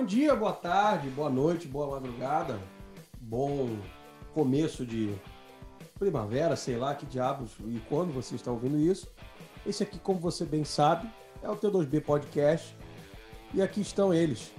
Bom 0.00 0.06
dia, 0.06 0.34
boa 0.34 0.54
tarde, 0.54 1.10
boa 1.10 1.28
noite, 1.28 1.68
boa 1.68 1.86
madrugada, 2.00 2.58
bom 3.20 3.76
começo 4.32 4.86
de 4.86 5.14
primavera, 5.98 6.56
sei 6.56 6.78
lá 6.78 6.94
que 6.94 7.04
diabos 7.04 7.50
e 7.66 7.78
quando 7.86 8.10
você 8.10 8.34
está 8.34 8.50
ouvindo 8.50 8.78
isso. 8.78 9.06
Esse 9.66 9.82
aqui, 9.82 9.98
como 9.98 10.18
você 10.18 10.46
bem 10.46 10.64
sabe, 10.64 11.06
é 11.42 11.50
o 11.50 11.54
T2B 11.54 12.02
Podcast 12.02 12.74
e 13.52 13.60
aqui 13.60 13.82
estão 13.82 14.12
eles, 14.14 14.50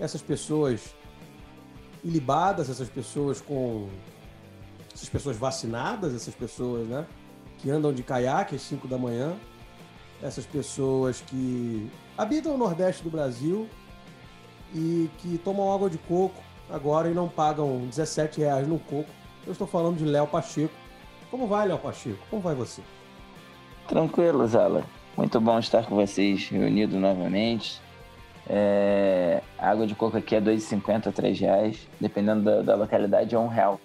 essas 0.00 0.20
pessoas 0.20 0.96
ilibadas, 2.02 2.68
essas 2.68 2.88
pessoas 2.88 3.40
com. 3.40 3.88
essas 4.92 5.08
pessoas 5.08 5.36
vacinadas, 5.36 6.12
essas 6.12 6.34
pessoas, 6.34 6.88
né? 6.88 7.06
Que 7.58 7.70
andam 7.70 7.92
de 7.92 8.02
caiaque 8.02 8.56
às 8.56 8.62
5 8.62 8.88
da 8.88 8.98
manhã, 8.98 9.36
essas 10.20 10.44
pessoas 10.44 11.20
que 11.20 11.88
habitam 12.18 12.52
o 12.52 12.58
Nordeste 12.58 13.04
do 13.04 13.10
Brasil 13.10 13.68
e 14.74 15.10
que 15.18 15.38
tomam 15.38 15.72
água 15.72 15.88
de 15.88 15.98
coco 15.98 16.42
agora 16.70 17.08
e 17.08 17.14
não 17.14 17.28
pagam 17.28 17.86
17 17.86 18.40
reais 18.40 18.66
no 18.66 18.78
coco. 18.78 19.10
Eu 19.46 19.52
estou 19.52 19.66
falando 19.66 19.96
de 19.96 20.04
Léo 20.04 20.26
Pacheco. 20.26 20.74
Como 21.30 21.46
vai, 21.46 21.68
Léo 21.68 21.78
Pacheco? 21.78 22.18
Como 22.28 22.42
vai 22.42 22.54
você? 22.54 22.82
Tranquilo, 23.86 24.46
Zala. 24.46 24.84
Muito 25.16 25.40
bom 25.40 25.58
estar 25.58 25.86
com 25.86 25.94
vocês 25.94 26.48
reunidos 26.48 27.00
novamente. 27.00 27.80
É, 28.48 29.42
a 29.58 29.70
água 29.70 29.86
de 29.86 29.94
coco 29.94 30.16
aqui 30.16 30.36
é 30.36 30.38
R$ 30.38 30.56
2,50 30.56 31.06
a 31.06 31.22
R$ 31.22 31.32
reais, 31.32 31.88
dependendo 32.00 32.42
da, 32.42 32.62
da, 32.62 32.74
localidade 32.76 33.34
é 33.34 33.38
um 33.38 33.48
real. 33.48 33.80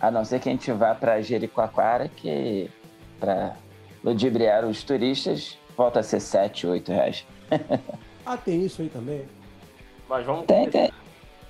A 0.00 0.10
não 0.10 0.24
ser 0.24 0.40
que 0.40 0.48
a 0.48 0.52
gente 0.52 0.72
vá 0.72 0.94
para 0.94 1.20
Jericoacoara, 1.20 2.08
que 2.08 2.70
para 3.20 3.56
ludibriar 4.02 4.64
os 4.64 4.82
turistas 4.82 5.58
volta 5.76 6.00
a 6.00 6.02
ser 6.02 6.20
7, 6.20 6.66
8 6.66 6.90
reais. 6.90 7.26
ah, 8.24 8.36
tem 8.36 8.64
isso 8.64 8.82
aí 8.82 8.88
também? 8.88 9.26
Mas 10.10 10.26
vamos 10.26 10.44
tem, 10.44 10.68
tem. 10.68 10.90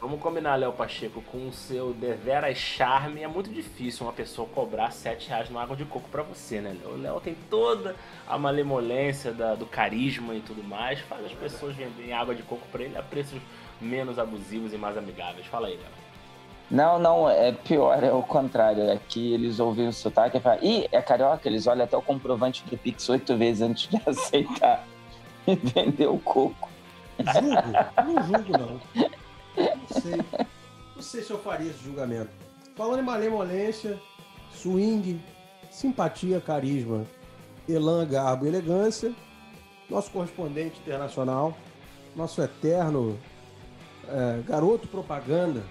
Vamos 0.03 0.20
combinar, 0.20 0.56
Léo 0.56 0.75
Pacheco, 0.75 1.22
com 1.22 1.48
o 1.48 1.53
seu 1.53 1.94
deveras 1.94 2.58
charme. 2.58 3.22
É 3.22 3.27
muito 3.27 3.48
difícil 3.48 4.05
uma 4.05 4.12
pessoa 4.12 4.47
cobrar 4.47 4.91
7 4.91 5.30
reais 5.30 5.48
numa 5.48 5.62
água 5.62 5.75
de 5.75 5.86
coco 5.86 6.06
para 6.11 6.22
você, 6.22 6.61
né, 6.61 6.77
Léo? 6.78 6.92
O 6.92 7.00
Léo 7.00 7.20
tem 7.22 7.34
toda 7.48 7.97
a 8.28 8.36
malemolência 8.36 9.33
da, 9.33 9.55
do 9.55 9.64
carisma 9.64 10.34
e 10.34 10.41
tudo 10.41 10.62
mais. 10.62 11.00
Faz 11.00 11.25
as 11.25 11.33
pessoas 11.33 11.75
venderem 11.75 12.12
água 12.12 12.34
de 12.34 12.42
coco 12.42 12.67
para 12.70 12.83
ele 12.83 12.98
a 12.98 13.02
preços 13.02 13.41
menos 13.80 14.19
abusivos 14.19 14.74
e 14.74 14.77
mais 14.77 14.95
amigáveis. 14.98 15.47
Fala 15.47 15.69
aí, 15.69 15.77
Léo. 15.77 15.86
Não, 16.70 16.98
não, 16.98 17.30
é 17.30 17.52
pior, 17.52 18.05
é 18.05 18.12
o 18.12 18.22
contrário. 18.22 18.92
Aqui 18.92 19.33
eles 19.33 19.58
ouvem 19.58 19.89
o 19.89 19.92
sotaque 19.92 20.36
e 20.36 20.41
falam, 20.41 20.58
ih, 20.62 20.86
é 20.92 21.00
carioca, 21.00 21.48
eles 21.48 21.67
olham 21.67 21.84
até 21.84 21.97
o 21.97 22.02
comprovante 22.02 22.62
do 22.67 22.77
Pix 22.77 23.08
oito 23.08 23.39
vezes 23.39 23.62
antes 23.62 23.89
de 23.89 23.97
aceitar 24.06 24.86
e 25.47 25.56
vender 25.56 26.08
o 26.08 26.19
coco. 26.19 26.69
Julgo, 27.32 28.06
não 28.06 28.22
julgo 28.26 28.52
não. 28.58 28.80
Não 29.56 30.00
sei. 30.00 30.46
Não 30.94 31.02
sei 31.02 31.22
se 31.22 31.30
eu 31.30 31.38
faria 31.38 31.70
esse 31.70 31.82
julgamento. 31.82 32.30
Falando 32.77 33.00
em 33.00 33.04
malemolência, 33.04 34.00
swing, 34.52 35.20
simpatia, 35.70 36.40
carisma, 36.40 37.04
elan, 37.68 38.06
garbo 38.06 38.44
e 38.44 38.48
elegância, 38.48 39.14
nosso 39.88 40.10
correspondente 40.10 40.78
internacional, 40.80 41.56
nosso 42.14 42.42
eterno 42.42 43.18
é, 44.08 44.42
garoto 44.42 44.88
propaganda, 44.88 45.62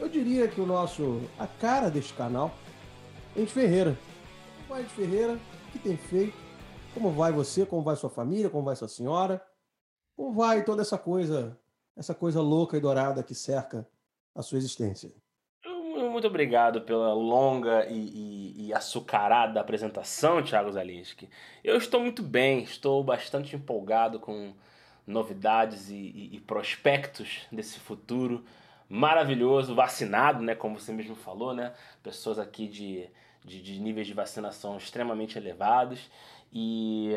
eu 0.00 0.08
diria 0.08 0.48
que 0.48 0.60
o 0.60 0.66
nosso, 0.66 1.22
a 1.38 1.46
cara 1.46 1.90
deste 1.90 2.12
canal, 2.14 2.54
Ende 3.36 3.52
Ferreira. 3.52 3.96
Como 4.56 4.68
vai, 4.68 4.82
Ende 4.82 4.92
Ferreira? 4.92 5.34
O 5.34 5.72
que 5.72 5.78
tem 5.78 5.96
feito? 5.96 6.36
Como 6.92 7.10
vai 7.10 7.32
você? 7.32 7.66
Como 7.66 7.82
vai 7.82 7.96
sua 7.96 8.10
família? 8.10 8.48
Como 8.48 8.64
vai 8.64 8.76
sua 8.76 8.88
senhora? 8.88 9.42
Como 10.16 10.32
vai 10.32 10.64
toda 10.64 10.82
essa 10.82 10.98
coisa 10.98 11.58
essa 11.96 12.14
coisa 12.14 12.40
louca 12.40 12.76
e 12.76 12.80
dourada 12.80 13.22
que 13.22 13.34
cerca 13.34 13.86
a 14.34 14.42
sua 14.42 14.58
existência. 14.58 15.12
Muito 15.64 16.26
obrigado 16.26 16.82
pela 16.82 17.12
longa 17.12 17.86
e, 17.86 17.94
e, 17.94 18.66
e 18.66 18.74
açucarada 18.74 19.60
apresentação, 19.60 20.42
Thiago 20.42 20.72
Zalinski. 20.72 21.28
Eu 21.62 21.76
estou 21.76 22.00
muito 22.00 22.22
bem, 22.22 22.62
estou 22.62 23.02
bastante 23.02 23.54
empolgado 23.54 24.18
com 24.18 24.52
novidades 25.06 25.90
e, 25.90 26.30
e 26.32 26.40
prospectos 26.40 27.42
desse 27.50 27.78
futuro 27.78 28.44
maravilhoso, 28.88 29.74
vacinado, 29.74 30.42
né, 30.42 30.54
como 30.54 30.78
você 30.78 30.92
mesmo 30.92 31.14
falou, 31.14 31.52
né, 31.54 31.72
pessoas 32.02 32.38
aqui 32.38 32.68
de, 32.68 33.08
de, 33.44 33.60
de 33.60 33.80
níveis 33.80 34.06
de 34.06 34.14
vacinação 34.14 34.76
extremamente 34.76 35.36
elevados 35.38 36.10
e 36.52 37.12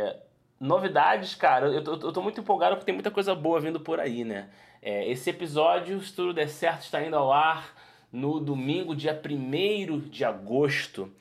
novidades, 0.59 1.35
cara, 1.35 1.67
eu 1.67 1.83
tô, 1.83 1.93
eu 2.07 2.11
tô 2.11 2.21
muito 2.21 2.39
empolgado 2.39 2.75
porque 2.75 2.85
tem 2.85 2.93
muita 2.93 3.11
coisa 3.11 3.35
boa 3.35 3.59
vindo 3.59 3.79
por 3.79 3.99
aí, 3.99 4.23
né? 4.23 4.49
É, 4.81 5.09
esse 5.09 5.29
episódio, 5.29 5.99
se 6.01 6.13
tudo 6.13 6.33
der 6.33 6.49
certo, 6.49 6.81
está 6.81 7.01
indo 7.03 7.15
ao 7.15 7.31
ar 7.31 7.73
no 8.11 8.39
domingo, 8.39 8.95
dia 8.95 9.13
1 9.13 10.09
de 10.09 10.23
agosto. 10.23 11.11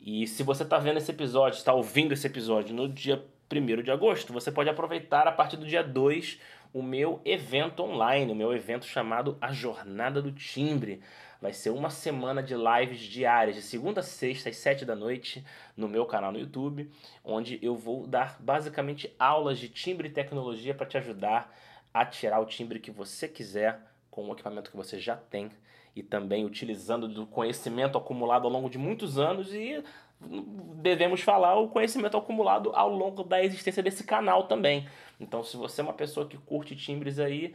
E 0.00 0.26
se 0.26 0.42
você 0.42 0.62
está 0.64 0.78
vendo 0.78 0.96
esse 0.96 1.10
episódio, 1.10 1.56
está 1.56 1.72
ouvindo 1.72 2.12
esse 2.12 2.26
episódio 2.26 2.74
no 2.74 2.88
dia 2.88 3.24
1 3.52 3.82
de 3.82 3.90
agosto, 3.90 4.32
você 4.32 4.50
pode 4.50 4.68
aproveitar 4.68 5.28
a 5.28 5.32
partir 5.32 5.56
do 5.56 5.66
dia 5.66 5.82
2 5.82 6.40
o 6.72 6.82
meu 6.82 7.20
evento 7.24 7.82
online, 7.82 8.32
o 8.32 8.34
meu 8.34 8.52
evento 8.52 8.86
chamado 8.86 9.36
A 9.40 9.52
Jornada 9.52 10.22
do 10.22 10.32
Timbre. 10.32 11.00
Vai 11.42 11.52
ser 11.52 11.70
uma 11.70 11.90
semana 11.90 12.40
de 12.40 12.54
lives 12.54 13.00
diárias, 13.00 13.56
de 13.56 13.62
segunda 13.62 13.98
a 13.98 14.02
sexta, 14.04 14.48
às 14.48 14.56
sete 14.56 14.84
da 14.84 14.94
noite, 14.94 15.44
no 15.76 15.88
meu 15.88 16.06
canal 16.06 16.30
no 16.30 16.38
YouTube, 16.38 16.88
onde 17.24 17.58
eu 17.60 17.74
vou 17.74 18.06
dar 18.06 18.40
basicamente 18.40 19.12
aulas 19.18 19.58
de 19.58 19.68
timbre 19.68 20.06
e 20.06 20.12
tecnologia 20.12 20.72
para 20.72 20.86
te 20.86 20.96
ajudar 20.98 21.52
a 21.92 22.06
tirar 22.06 22.38
o 22.38 22.46
timbre 22.46 22.78
que 22.78 22.92
você 22.92 23.26
quiser 23.26 23.80
com 24.08 24.28
o 24.28 24.32
equipamento 24.32 24.70
que 24.70 24.76
você 24.76 25.00
já 25.00 25.16
tem 25.16 25.50
e 25.96 26.02
também 26.04 26.44
utilizando 26.44 27.08
do 27.08 27.26
conhecimento 27.26 27.98
acumulado 27.98 28.44
ao 28.44 28.52
longo 28.52 28.70
de 28.70 28.78
muitos 28.78 29.18
anos 29.18 29.52
e 29.52 29.82
devemos 30.76 31.22
falar 31.22 31.56
o 31.56 31.68
conhecimento 31.68 32.16
acumulado 32.16 32.70
ao 32.72 32.88
longo 32.88 33.24
da 33.24 33.42
existência 33.42 33.82
desse 33.82 34.04
canal 34.04 34.44
também. 34.44 34.88
Então, 35.18 35.42
se 35.42 35.56
você 35.56 35.80
é 35.80 35.84
uma 35.84 35.92
pessoa 35.92 36.24
que 36.24 36.38
curte 36.38 36.76
timbres 36.76 37.18
aí, 37.18 37.52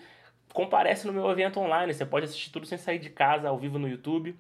comparece 0.58 1.06
no 1.06 1.14
meu 1.14 1.30
evento 1.30 1.60
online. 1.60 1.94
Você 1.94 2.04
pode 2.04 2.26
assistir 2.26 2.50
tudo 2.50 2.66
sem 2.66 2.80
sair 2.80 2.98
de 2.98 3.12
casa, 3.12 3.48
ao 3.48 3.60
vivo 3.60 3.78
no 3.78 3.88
YouTube. 3.88 4.36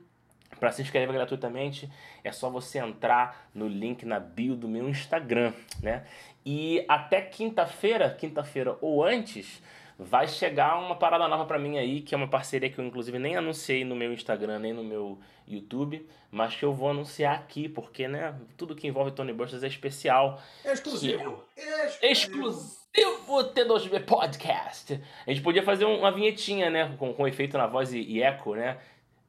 Para 0.59 0.71
se 0.71 0.81
inscrever 0.81 1.13
gratuitamente, 1.13 1.87
é 2.23 2.31
só 2.31 2.49
você 2.49 2.79
entrar 2.79 3.47
no 3.53 3.67
link 3.67 4.03
na 4.03 4.19
bio 4.19 4.55
do 4.55 4.67
meu 4.67 4.89
Instagram, 4.89 5.53
né? 5.83 6.07
E 6.43 6.83
até 6.87 7.21
quinta-feira, 7.21 8.09
quinta-feira 8.09 8.75
ou 8.81 9.03
antes, 9.05 9.61
vai 9.99 10.27
chegar 10.27 10.79
uma 10.79 10.95
parada 10.95 11.27
nova 11.27 11.45
para 11.45 11.59
mim 11.59 11.77
aí, 11.77 12.01
que 12.01 12.15
é 12.15 12.17
uma 12.17 12.27
parceria 12.27 12.67
que 12.71 12.79
eu 12.79 12.85
inclusive 12.85 13.19
nem 13.19 13.35
anunciei 13.35 13.85
no 13.85 13.95
meu 13.95 14.11
Instagram 14.11 14.57
nem 14.57 14.73
no 14.73 14.83
meu 14.83 15.19
YouTube, 15.47 16.09
mas 16.31 16.55
que 16.55 16.65
eu 16.65 16.73
vou 16.73 16.89
anunciar 16.89 17.35
aqui, 17.35 17.69
porque 17.69 18.07
né, 18.07 18.33
tudo 18.55 18.75
que 18.75 18.87
envolve 18.87 19.11
Tony 19.11 19.33
Bustos 19.33 19.63
é 19.63 19.67
especial. 19.67 20.41
Exclusivo. 20.65 21.43
É 22.01 22.11
exclusivo. 22.11 22.86
T2B 22.97 24.05
Podcast. 24.05 25.01
A 25.25 25.29
gente 25.29 25.41
podia 25.41 25.63
fazer 25.63 25.85
uma 25.85 26.11
vinhetinha, 26.11 26.69
né, 26.69 26.95
com, 26.97 27.13
com 27.13 27.27
efeito 27.27 27.57
na 27.57 27.67
voz 27.67 27.93
e, 27.93 27.99
e 27.99 28.23
eco, 28.23 28.55
né? 28.55 28.77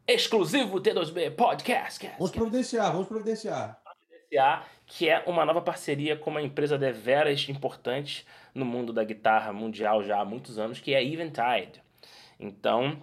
Exclusivo 0.06 0.80
T2B 0.80 1.34
Podcast. 1.34 2.10
Vamos 2.18 2.30
providenciar, 2.30 2.92
vamos 2.92 3.08
providenciar. 3.08 3.78
Providenciar, 3.84 4.66
que 4.86 5.08
é 5.08 5.22
uma 5.26 5.44
nova 5.44 5.60
parceria 5.60 6.16
com 6.16 6.30
uma 6.30 6.40
empresa 6.40 6.78
deveras 6.78 7.48
importante 7.48 8.26
no 8.54 8.64
mundo 8.64 8.92
da 8.92 9.04
guitarra 9.04 9.52
mundial 9.52 10.02
já 10.02 10.20
há 10.20 10.24
muitos 10.24 10.58
anos, 10.58 10.80
que 10.80 10.94
é 10.94 11.04
Eventide. 11.04 11.82
Então, 12.40 13.02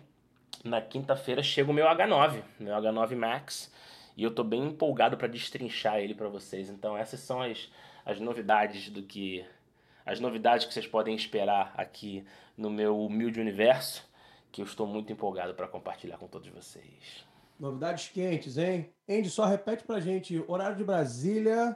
na 0.63 0.81
quinta-feira 0.81 1.43
chega 1.43 1.69
o 1.69 1.73
meu 1.73 1.85
H9, 1.85 2.41
meu 2.59 2.75
H9 2.75 3.15
Max, 3.15 3.71
e 4.17 4.23
eu 4.23 4.31
tô 4.31 4.43
bem 4.43 4.63
empolgado 4.63 5.17
para 5.17 5.27
destrinchar 5.27 5.97
ele 5.97 6.15
para 6.15 6.27
vocês. 6.27 6.69
Então, 6.69 6.97
essas 6.97 7.19
são 7.19 7.41
as, 7.41 7.69
as 8.03 8.19
novidades 8.19 8.89
do 8.89 9.03
que 9.03 9.45
as 10.05 10.19
novidades 10.19 10.65
que 10.65 10.73
vocês 10.73 10.87
podem 10.87 11.15
esperar 11.15 11.73
aqui 11.75 12.25
no 12.55 12.69
meu 12.69 12.99
humilde 12.99 13.39
universo, 13.39 14.07
que 14.51 14.61
eu 14.61 14.65
estou 14.65 14.85
muito 14.85 15.11
empolgado 15.11 15.53
para 15.53 15.67
compartilhar 15.67 16.17
com 16.17 16.27
todos 16.27 16.47
vocês. 16.49 17.25
Novidades 17.59 18.09
quentes, 18.09 18.57
hein? 18.57 18.93
Andy, 19.09 19.29
só 19.29 19.45
repete 19.45 19.83
pra 19.83 19.99
gente, 19.99 20.43
horário 20.47 20.77
de 20.77 20.83
Brasília, 20.83 21.75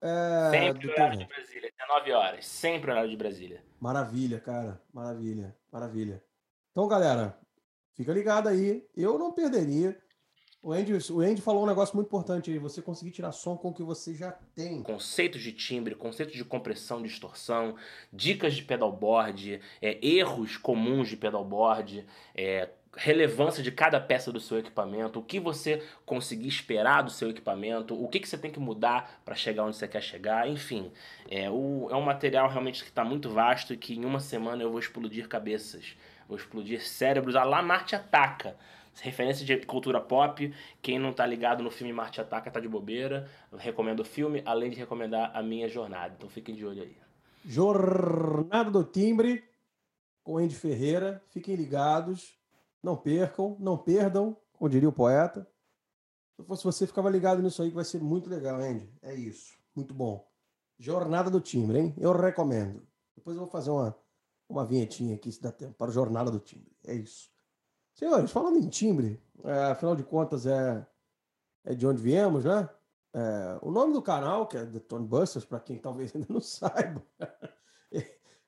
é, 0.00 0.50
sempre 0.50 0.90
horário 0.90 1.18
de 1.18 1.24
Brasília, 1.24 1.72
19 1.78 2.12
horas. 2.12 2.46
Sempre 2.46 2.90
horário 2.90 3.10
de 3.10 3.16
Brasília. 3.16 3.64
Maravilha, 3.80 4.40
cara. 4.40 4.80
Maravilha, 4.92 5.56
maravilha. 5.72 6.22
Então, 6.70 6.86
galera, 6.86 7.38
fica 7.94 8.12
ligado 8.12 8.48
aí. 8.48 8.86
Eu 8.94 9.18
não 9.18 9.32
perderia. 9.32 9.98
O 10.66 10.72
Andy, 10.72 11.12
o 11.12 11.20
Andy 11.20 11.40
falou 11.40 11.62
um 11.62 11.66
negócio 11.66 11.94
muito 11.94 12.08
importante. 12.08 12.58
Você 12.58 12.82
conseguir 12.82 13.12
tirar 13.12 13.30
som 13.30 13.56
com 13.56 13.68
o 13.68 13.72
que 13.72 13.84
você 13.84 14.12
já 14.12 14.32
tem. 14.52 14.82
Conceitos 14.82 15.40
de 15.40 15.52
timbre, 15.52 15.94
conceitos 15.94 16.34
de 16.34 16.44
compressão, 16.44 17.00
distorção, 17.00 17.76
dicas 18.12 18.52
de 18.52 18.64
pedalboard, 18.64 19.60
é, 19.80 20.04
erros 20.04 20.56
comuns 20.56 21.08
de 21.08 21.16
pedalboard, 21.16 22.04
é, 22.34 22.68
relevância 22.96 23.62
de 23.62 23.70
cada 23.70 24.00
peça 24.00 24.32
do 24.32 24.40
seu 24.40 24.58
equipamento, 24.58 25.20
o 25.20 25.22
que 25.22 25.38
você 25.38 25.84
conseguir 26.04 26.48
esperar 26.48 27.02
do 27.02 27.12
seu 27.12 27.30
equipamento, 27.30 27.94
o 27.94 28.08
que, 28.08 28.18
que 28.18 28.28
você 28.28 28.36
tem 28.36 28.50
que 28.50 28.58
mudar 28.58 29.20
para 29.24 29.36
chegar 29.36 29.62
onde 29.62 29.76
você 29.76 29.86
quer 29.86 30.02
chegar, 30.02 30.48
enfim. 30.48 30.90
É, 31.30 31.48
o, 31.48 31.86
é 31.92 31.94
um 31.94 32.02
material 32.02 32.48
realmente 32.48 32.82
que 32.82 32.90
está 32.90 33.04
muito 33.04 33.30
vasto 33.30 33.72
e 33.72 33.76
que 33.76 33.94
em 33.94 34.04
uma 34.04 34.18
semana 34.18 34.64
eu 34.64 34.70
vou 34.72 34.80
explodir 34.80 35.28
cabeças 35.28 35.94
vou 36.28 36.36
explodir 36.36 36.82
cérebros. 36.84 37.36
A 37.36 37.44
lá 37.44 37.62
Marte 37.62 37.94
Ataca. 37.94 38.56
Referência 39.02 39.44
de 39.44 39.56
cultura 39.66 40.00
pop. 40.00 40.52
Quem 40.80 40.98
não 40.98 41.12
tá 41.12 41.26
ligado 41.26 41.62
no 41.62 41.70
filme 41.70 41.92
Marte 41.92 42.20
Ataca 42.20 42.50
tá 42.50 42.60
de 42.60 42.68
bobeira. 42.68 43.28
Eu 43.52 43.58
recomendo 43.58 44.00
o 44.00 44.04
filme, 44.04 44.42
além 44.44 44.70
de 44.70 44.76
recomendar 44.76 45.30
a 45.34 45.42
minha 45.42 45.68
jornada. 45.68 46.14
Então 46.16 46.28
fiquem 46.28 46.54
de 46.54 46.64
olho 46.64 46.82
aí. 46.82 46.96
Jornada 47.44 48.70
do 48.70 48.82
Timbre, 48.82 49.44
com 50.24 50.38
Andy 50.38 50.54
Ferreira. 50.54 51.22
Fiquem 51.28 51.54
ligados. 51.54 52.36
Não 52.82 52.96
percam, 52.96 53.56
não 53.58 53.76
perdam, 53.76 54.36
como 54.52 54.70
diria 54.70 54.88
o 54.88 54.92
poeta. 54.92 55.48
Se 56.36 56.44
fosse 56.44 56.64
você, 56.64 56.86
ficava 56.86 57.10
ligado 57.10 57.42
nisso 57.42 57.62
aí, 57.62 57.70
que 57.70 57.74
vai 57.74 57.84
ser 57.84 58.00
muito 58.00 58.28
legal, 58.28 58.60
Andy. 58.60 58.90
É 59.02 59.14
isso. 59.14 59.56
Muito 59.74 59.94
bom. 59.94 60.26
Jornada 60.78 61.30
do 61.30 61.40
Timbre, 61.40 61.78
hein? 61.78 61.94
Eu 61.98 62.12
recomendo. 62.12 62.86
Depois 63.16 63.36
eu 63.36 63.42
vou 63.42 63.50
fazer 63.50 63.70
uma, 63.70 63.96
uma 64.48 64.66
vinhetinha 64.66 65.14
aqui, 65.14 65.32
se 65.32 65.40
dá 65.40 65.50
tempo, 65.50 65.74
para 65.74 65.90
Jornada 65.90 66.30
do 66.30 66.38
Timbre. 66.38 66.76
É 66.84 66.94
isso. 66.94 67.30
Senhores, 67.96 68.30
falando 68.30 68.58
em 68.58 68.68
timbre, 68.68 69.18
é, 69.42 69.64
afinal 69.70 69.96
de 69.96 70.04
contas 70.04 70.44
é, 70.44 70.86
é 71.64 71.74
de 71.74 71.86
onde 71.86 72.02
viemos, 72.02 72.44
né? 72.44 72.68
É, 73.14 73.58
o 73.62 73.70
nome 73.70 73.94
do 73.94 74.02
canal, 74.02 74.46
que 74.46 74.58
é 74.58 74.66
The 74.66 74.80
Tone 74.80 75.06
Busters, 75.06 75.46
para 75.46 75.60
quem 75.60 75.78
talvez 75.78 76.12
ainda 76.14 76.26
não 76.28 76.42
saiba, 76.42 77.02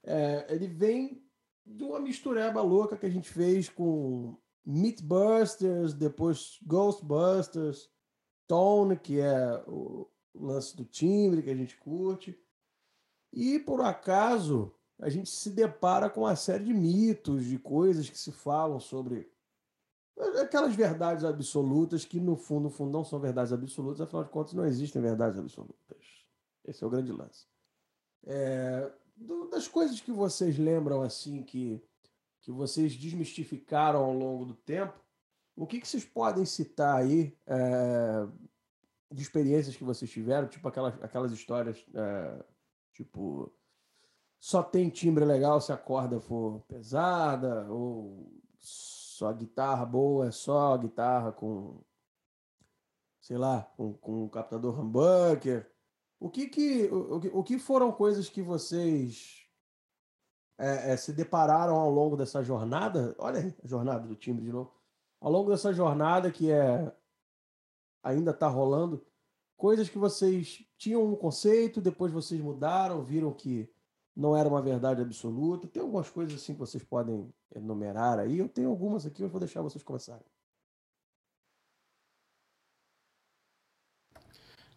é, 0.05 0.47
ele 0.51 0.69
vem 0.69 1.27
de 1.65 1.83
uma 1.83 1.99
mistureba 1.99 2.61
louca 2.61 2.99
que 2.99 3.07
a 3.07 3.11
gente 3.11 3.31
fez 3.31 3.71
com 3.71 4.37
Meatbusters, 4.67 5.95
depois 5.95 6.59
Ghostbusters, 6.67 7.91
Tone, 8.47 8.99
que 8.99 9.19
é 9.19 9.65
o 9.67 10.11
lance 10.35 10.77
do 10.77 10.85
timbre 10.85 11.43
que 11.43 11.51
a 11.51 11.57
gente 11.57 11.75
curte. 11.79 12.39
E 13.33 13.59
por 13.59 13.81
acaso 13.81 14.75
a 15.01 15.09
gente 15.09 15.31
se 15.31 15.49
depara 15.49 16.11
com 16.11 16.21
uma 16.23 16.37
série 16.37 16.65
de 16.65 16.75
mitos, 16.75 17.47
de 17.47 17.59
coisas 17.59 18.11
que 18.11 18.19
se 18.19 18.31
falam 18.31 18.79
sobre 18.79 19.31
aquelas 20.41 20.75
verdades 20.75 21.25
absolutas 21.25 22.05
que 22.05 22.19
no 22.19 22.37
fundo, 22.37 22.65
no 22.65 22.71
fundo 22.71 22.91
não 22.91 23.05
são 23.05 23.21
verdades 23.21 23.53
absolutas, 23.53 24.01
afinal 24.01 24.25
de 24.25 24.31
contas 24.31 24.55
não 24.55 24.65
existem 24.65 25.01
verdades 25.01 25.39
absolutas. 25.39 26.05
Esse 26.65 26.83
é 26.83 26.87
o 26.87 26.91
grande 26.91 27.13
lance. 27.13 27.47
É, 28.27 28.91
das 29.51 29.69
coisas 29.69 30.01
que 30.01 30.13
vocês 30.13 30.59
lembram 30.59 31.03
assim 31.03 31.43
que 31.43 31.83
que 32.49 32.53
vocês 32.53 32.97
desmistificaram 32.97 34.01
ao 34.01 34.13
longo 34.15 34.47
do 34.47 34.55
tempo, 34.55 34.99
o 35.55 35.67
que, 35.67 35.81
que 35.81 35.87
vocês 35.87 36.05
podem 36.05 36.47
citar 36.47 36.97
aí 36.97 37.37
é, 37.47 38.27
de 39.13 39.21
experiências 39.23 39.77
que 39.77 39.85
vocês 39.85 40.11
tiveram, 40.11 40.49
tipo 40.49 40.67
aquelas, 40.67 40.95
aquelas 41.03 41.31
histórias, 41.31 41.85
é, 41.95 42.45
tipo, 42.95 43.53
só 44.41 44.63
tem 44.63 44.89
timbre 44.89 45.27
legal 45.27 45.61
se 45.61 45.71
a 45.71 45.77
corda 45.77 46.21
for 46.21 46.63
pesada, 46.63 47.71
ou 47.71 48.33
só 49.19 49.33
guitarra 49.33 49.85
boa 49.85 50.29
é 50.29 50.31
só 50.31 50.77
guitarra 50.79 51.33
com, 51.33 51.83
sei 53.21 53.37
lá, 53.37 53.63
com, 53.77 53.95
com 53.95 54.25
um 54.25 54.29
captador 54.29 54.79
humbucker. 54.79 55.69
O 56.21 56.31
que 56.31 56.47
que, 56.47 56.85
o, 56.85 57.41
o 57.41 57.43
que 57.43 57.59
foram 57.59 57.91
coisas 57.91 58.29
que 58.29 58.41
vocês 58.41 59.45
é, 60.57 60.93
é, 60.93 60.97
se 60.97 61.13
depararam 61.13 61.75
ao 61.75 61.91
longo 61.91 62.17
dessa 62.17 62.45
jornada? 62.45 63.17
Olha 63.19 63.41
aí, 63.41 63.57
a 63.65 63.67
jornada 63.67 64.07
do 64.07 64.15
timbre 64.15 64.45
de 64.45 64.53
novo. 64.53 64.73
Ao 65.21 65.33
longo 65.33 65.51
dessa 65.51 65.73
jornada 65.73 66.31
que 66.31 66.53
é 66.53 66.95
ainda 68.05 68.31
está 68.31 68.47
rolando, 68.47 69.05
coisas 69.57 69.89
que 69.89 69.99
vocês 69.99 70.65
tinham 70.77 71.05
um 71.05 71.17
conceito, 71.17 71.81
depois 71.81 72.13
vocês 72.13 72.41
mudaram, 72.41 73.03
viram 73.03 73.33
que 73.33 73.69
não 74.19 74.37
era 74.37 74.49
uma 74.49 74.61
verdade 74.61 75.01
absoluta. 75.01 75.69
Tem 75.69 75.81
algumas 75.81 76.11
coisas 76.11 76.35
assim 76.35 76.53
que 76.53 76.59
vocês 76.59 76.83
podem 76.83 77.33
enumerar 77.55 78.19
aí. 78.19 78.41
Eu 78.41 78.49
tenho 78.49 78.69
algumas 78.69 79.07
aqui, 79.07 79.23
eu 79.23 79.29
vou 79.29 79.39
deixar 79.39 79.63
vocês 79.63 79.85
começarem. 79.85 80.27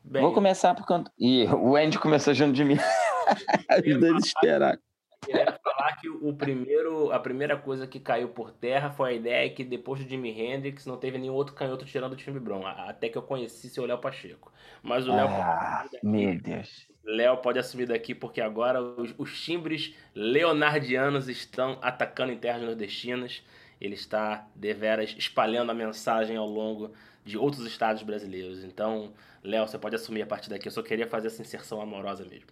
Bem, 0.03 0.21
vou 0.21 0.31
começar 0.31 0.75
por 0.75 0.85
conta. 0.85 1.11
E 1.17 1.45
o 1.45 1.75
Andy 1.75 1.97
começou 1.97 2.35
junto 2.35 2.53
de 2.53 2.63
mim. 2.63 2.75
Ajuda 3.67 4.13
a 4.13 4.17
esperar. 4.17 4.79
Queria 5.25 5.59
falar 5.63 5.97
que 5.97 6.09
o 6.09 6.35
primeiro, 6.35 7.11
a 7.11 7.19
primeira 7.19 7.57
coisa 7.57 7.87
que 7.87 7.99
caiu 7.99 8.29
por 8.29 8.51
terra 8.51 8.91
foi 8.91 9.09
a 9.09 9.13
ideia 9.13 9.53
que 9.53 9.63
depois 9.63 10.03
do 10.03 10.09
Jimi 10.09 10.39
Hendrix 10.39 10.85
não 10.85 10.97
teve 10.97 11.17
nenhum 11.17 11.33
outro 11.33 11.55
canhoto 11.55 11.85
tirando 11.85 12.13
o 12.13 12.15
Tim 12.15 12.31
Brown, 12.33 12.65
até 12.65 13.09
que 13.09 13.17
eu 13.17 13.21
conheci 13.21 13.79
o 13.79 13.85
Léo 13.85 13.99
Pacheco. 13.99 14.51
Mas 14.83 15.07
o 15.07 15.11
Léo. 15.11 15.27
Ah, 15.27 15.85
meu 16.03 16.39
Deus. 16.39 16.90
Léo 17.03 17.37
pode 17.37 17.59
assumir 17.59 17.87
daqui 17.87 18.13
porque 18.13 18.39
agora 18.41 18.81
os, 18.81 19.13
os, 19.17 19.41
timbres 19.41 19.95
leonardianos 20.13 21.27
estão 21.27 21.79
atacando 21.81 22.31
em 22.31 22.37
terras 22.37 22.61
nordestinas. 22.61 23.43
Ele 23.79 23.95
está, 23.95 24.47
deveras, 24.55 25.15
espalhando 25.17 25.71
a 25.71 25.75
mensagem 25.75 26.37
ao 26.37 26.47
longo 26.47 26.91
de 27.23 27.37
outros 27.37 27.65
estados 27.65 28.03
brasileiros. 28.03 28.63
Então, 28.63 29.13
Léo, 29.43 29.67
você 29.67 29.79
pode 29.79 29.95
assumir 29.95 30.21
a 30.21 30.27
partir 30.27 30.49
daqui. 30.49 30.67
Eu 30.67 30.71
só 30.71 30.83
queria 30.83 31.07
fazer 31.07 31.27
essa 31.27 31.41
inserção 31.41 31.81
amorosa 31.81 32.23
mesmo. 32.23 32.51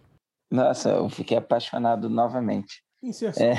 Nossa, 0.50 0.90
eu 0.90 1.08
fiquei 1.08 1.36
apaixonado 1.36 2.10
novamente. 2.10 2.82
Inserção. 3.00 3.46
É... 3.46 3.54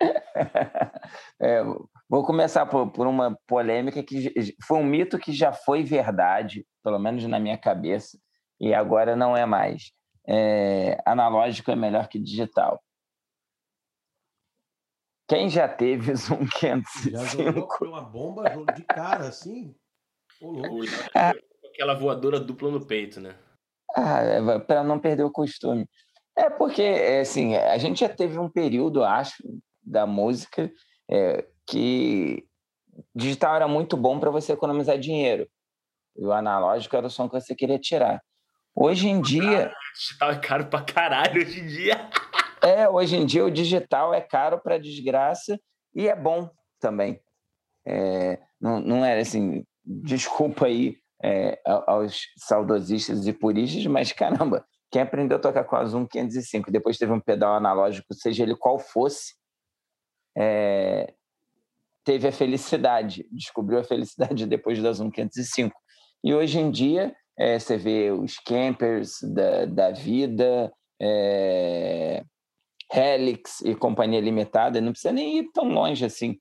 é, 1.40 1.62
vou 2.08 2.24
começar 2.24 2.66
por, 2.66 2.90
por 2.90 3.06
uma 3.06 3.38
polêmica 3.46 4.02
que 4.02 4.34
foi 4.66 4.78
um 4.78 4.84
mito 4.84 5.16
que 5.16 5.32
já 5.32 5.52
foi 5.52 5.84
verdade, 5.84 6.66
pelo 6.82 6.98
menos 6.98 7.24
na 7.26 7.38
minha 7.38 7.56
cabeça 7.56 8.18
e 8.64 8.72
agora 8.72 9.14
não 9.14 9.36
é 9.36 9.44
mais. 9.44 9.92
É, 10.26 10.98
analógico 11.04 11.70
é 11.70 11.76
melhor 11.76 12.08
que 12.08 12.18
digital. 12.18 12.82
Quem 15.28 15.50
já 15.50 15.68
teve 15.68 16.14
Zoom 16.16 16.46
505? 16.46 17.10
Já 17.10 17.24
jogou 17.26 17.88
uma 17.88 18.00
bomba 18.00 18.44
de 18.74 18.82
cara 18.84 19.28
assim? 19.28 19.74
Ah, 21.14 21.34
aquela 21.66 21.92
voadora 21.92 22.40
dupla 22.40 22.70
no 22.70 22.86
peito, 22.86 23.20
né? 23.20 23.36
Ah, 23.94 24.22
é, 24.22 24.58
para 24.60 24.82
não 24.82 24.98
perder 24.98 25.24
o 25.24 25.30
costume. 25.30 25.86
É 26.36 26.48
porque, 26.48 26.82
é, 26.82 27.20
assim, 27.20 27.54
a 27.56 27.76
gente 27.76 28.00
já 28.00 28.08
teve 28.08 28.38
um 28.38 28.48
período, 28.48 29.04
acho, 29.04 29.36
da 29.82 30.06
música 30.06 30.72
é, 31.10 31.46
que 31.66 32.46
digital 33.14 33.56
era 33.56 33.68
muito 33.68 33.94
bom 33.94 34.18
para 34.18 34.30
você 34.30 34.54
economizar 34.54 34.98
dinheiro. 34.98 35.46
E 36.16 36.24
o 36.24 36.32
analógico 36.32 36.96
era 36.96 37.06
o 37.06 37.10
som 37.10 37.28
que 37.28 37.38
você 37.38 37.54
queria 37.54 37.78
tirar. 37.78 38.22
Hoje 38.74 39.08
em 39.08 39.20
dia. 39.20 39.72
digital 39.94 40.30
é 40.32 40.38
caro 40.38 40.66
pra 40.66 40.82
caralho 40.82 41.42
hoje 41.42 41.60
em 41.60 41.66
dia. 41.66 42.10
é, 42.60 42.88
hoje 42.88 43.16
em 43.16 43.24
dia 43.24 43.44
o 43.44 43.50
digital 43.50 44.12
é 44.12 44.20
caro 44.20 44.58
pra 44.58 44.78
desgraça 44.78 45.58
e 45.94 46.08
é 46.08 46.16
bom 46.16 46.50
também. 46.80 47.20
É, 47.86 48.40
não, 48.60 48.80
não 48.80 49.04
é 49.04 49.20
assim, 49.20 49.64
desculpa 49.84 50.66
aí 50.66 50.96
é, 51.22 51.60
aos 51.64 52.22
saudosistas 52.36 53.26
e 53.26 53.32
puristas, 53.32 53.86
mas 53.86 54.10
caramba, 54.12 54.66
quem 54.90 55.02
aprendeu 55.02 55.38
a 55.38 55.40
tocar 55.40 55.64
com 55.64 55.76
a 55.76 55.84
Zoom 55.84 56.06
505 56.06 56.72
depois 56.72 56.98
teve 56.98 57.12
um 57.12 57.20
pedal 57.20 57.54
analógico, 57.54 58.12
seja 58.12 58.42
ele 58.42 58.56
qual 58.56 58.78
fosse, 58.78 59.34
é, 60.36 61.14
teve 62.04 62.26
a 62.26 62.32
felicidade, 62.32 63.26
descobriu 63.30 63.78
a 63.78 63.84
felicidade 63.84 64.46
depois 64.48 64.82
da 64.82 64.92
Zoom 64.92 65.10
505. 65.10 65.74
E 66.24 66.34
hoje 66.34 66.58
em 66.58 66.70
dia 66.70 67.14
é, 67.36 67.58
você 67.58 67.76
vê 67.76 68.10
os 68.10 68.38
campers 68.38 69.18
da, 69.22 69.64
da 69.66 69.90
vida, 69.90 70.72
é, 71.00 72.24
Helix 72.92 73.60
e 73.62 73.74
companhia 73.74 74.20
limitada, 74.20 74.80
não 74.80 74.92
precisa 74.92 75.12
nem 75.12 75.38
ir 75.38 75.50
tão 75.52 75.68
longe 75.68 76.04
assim. 76.04 76.38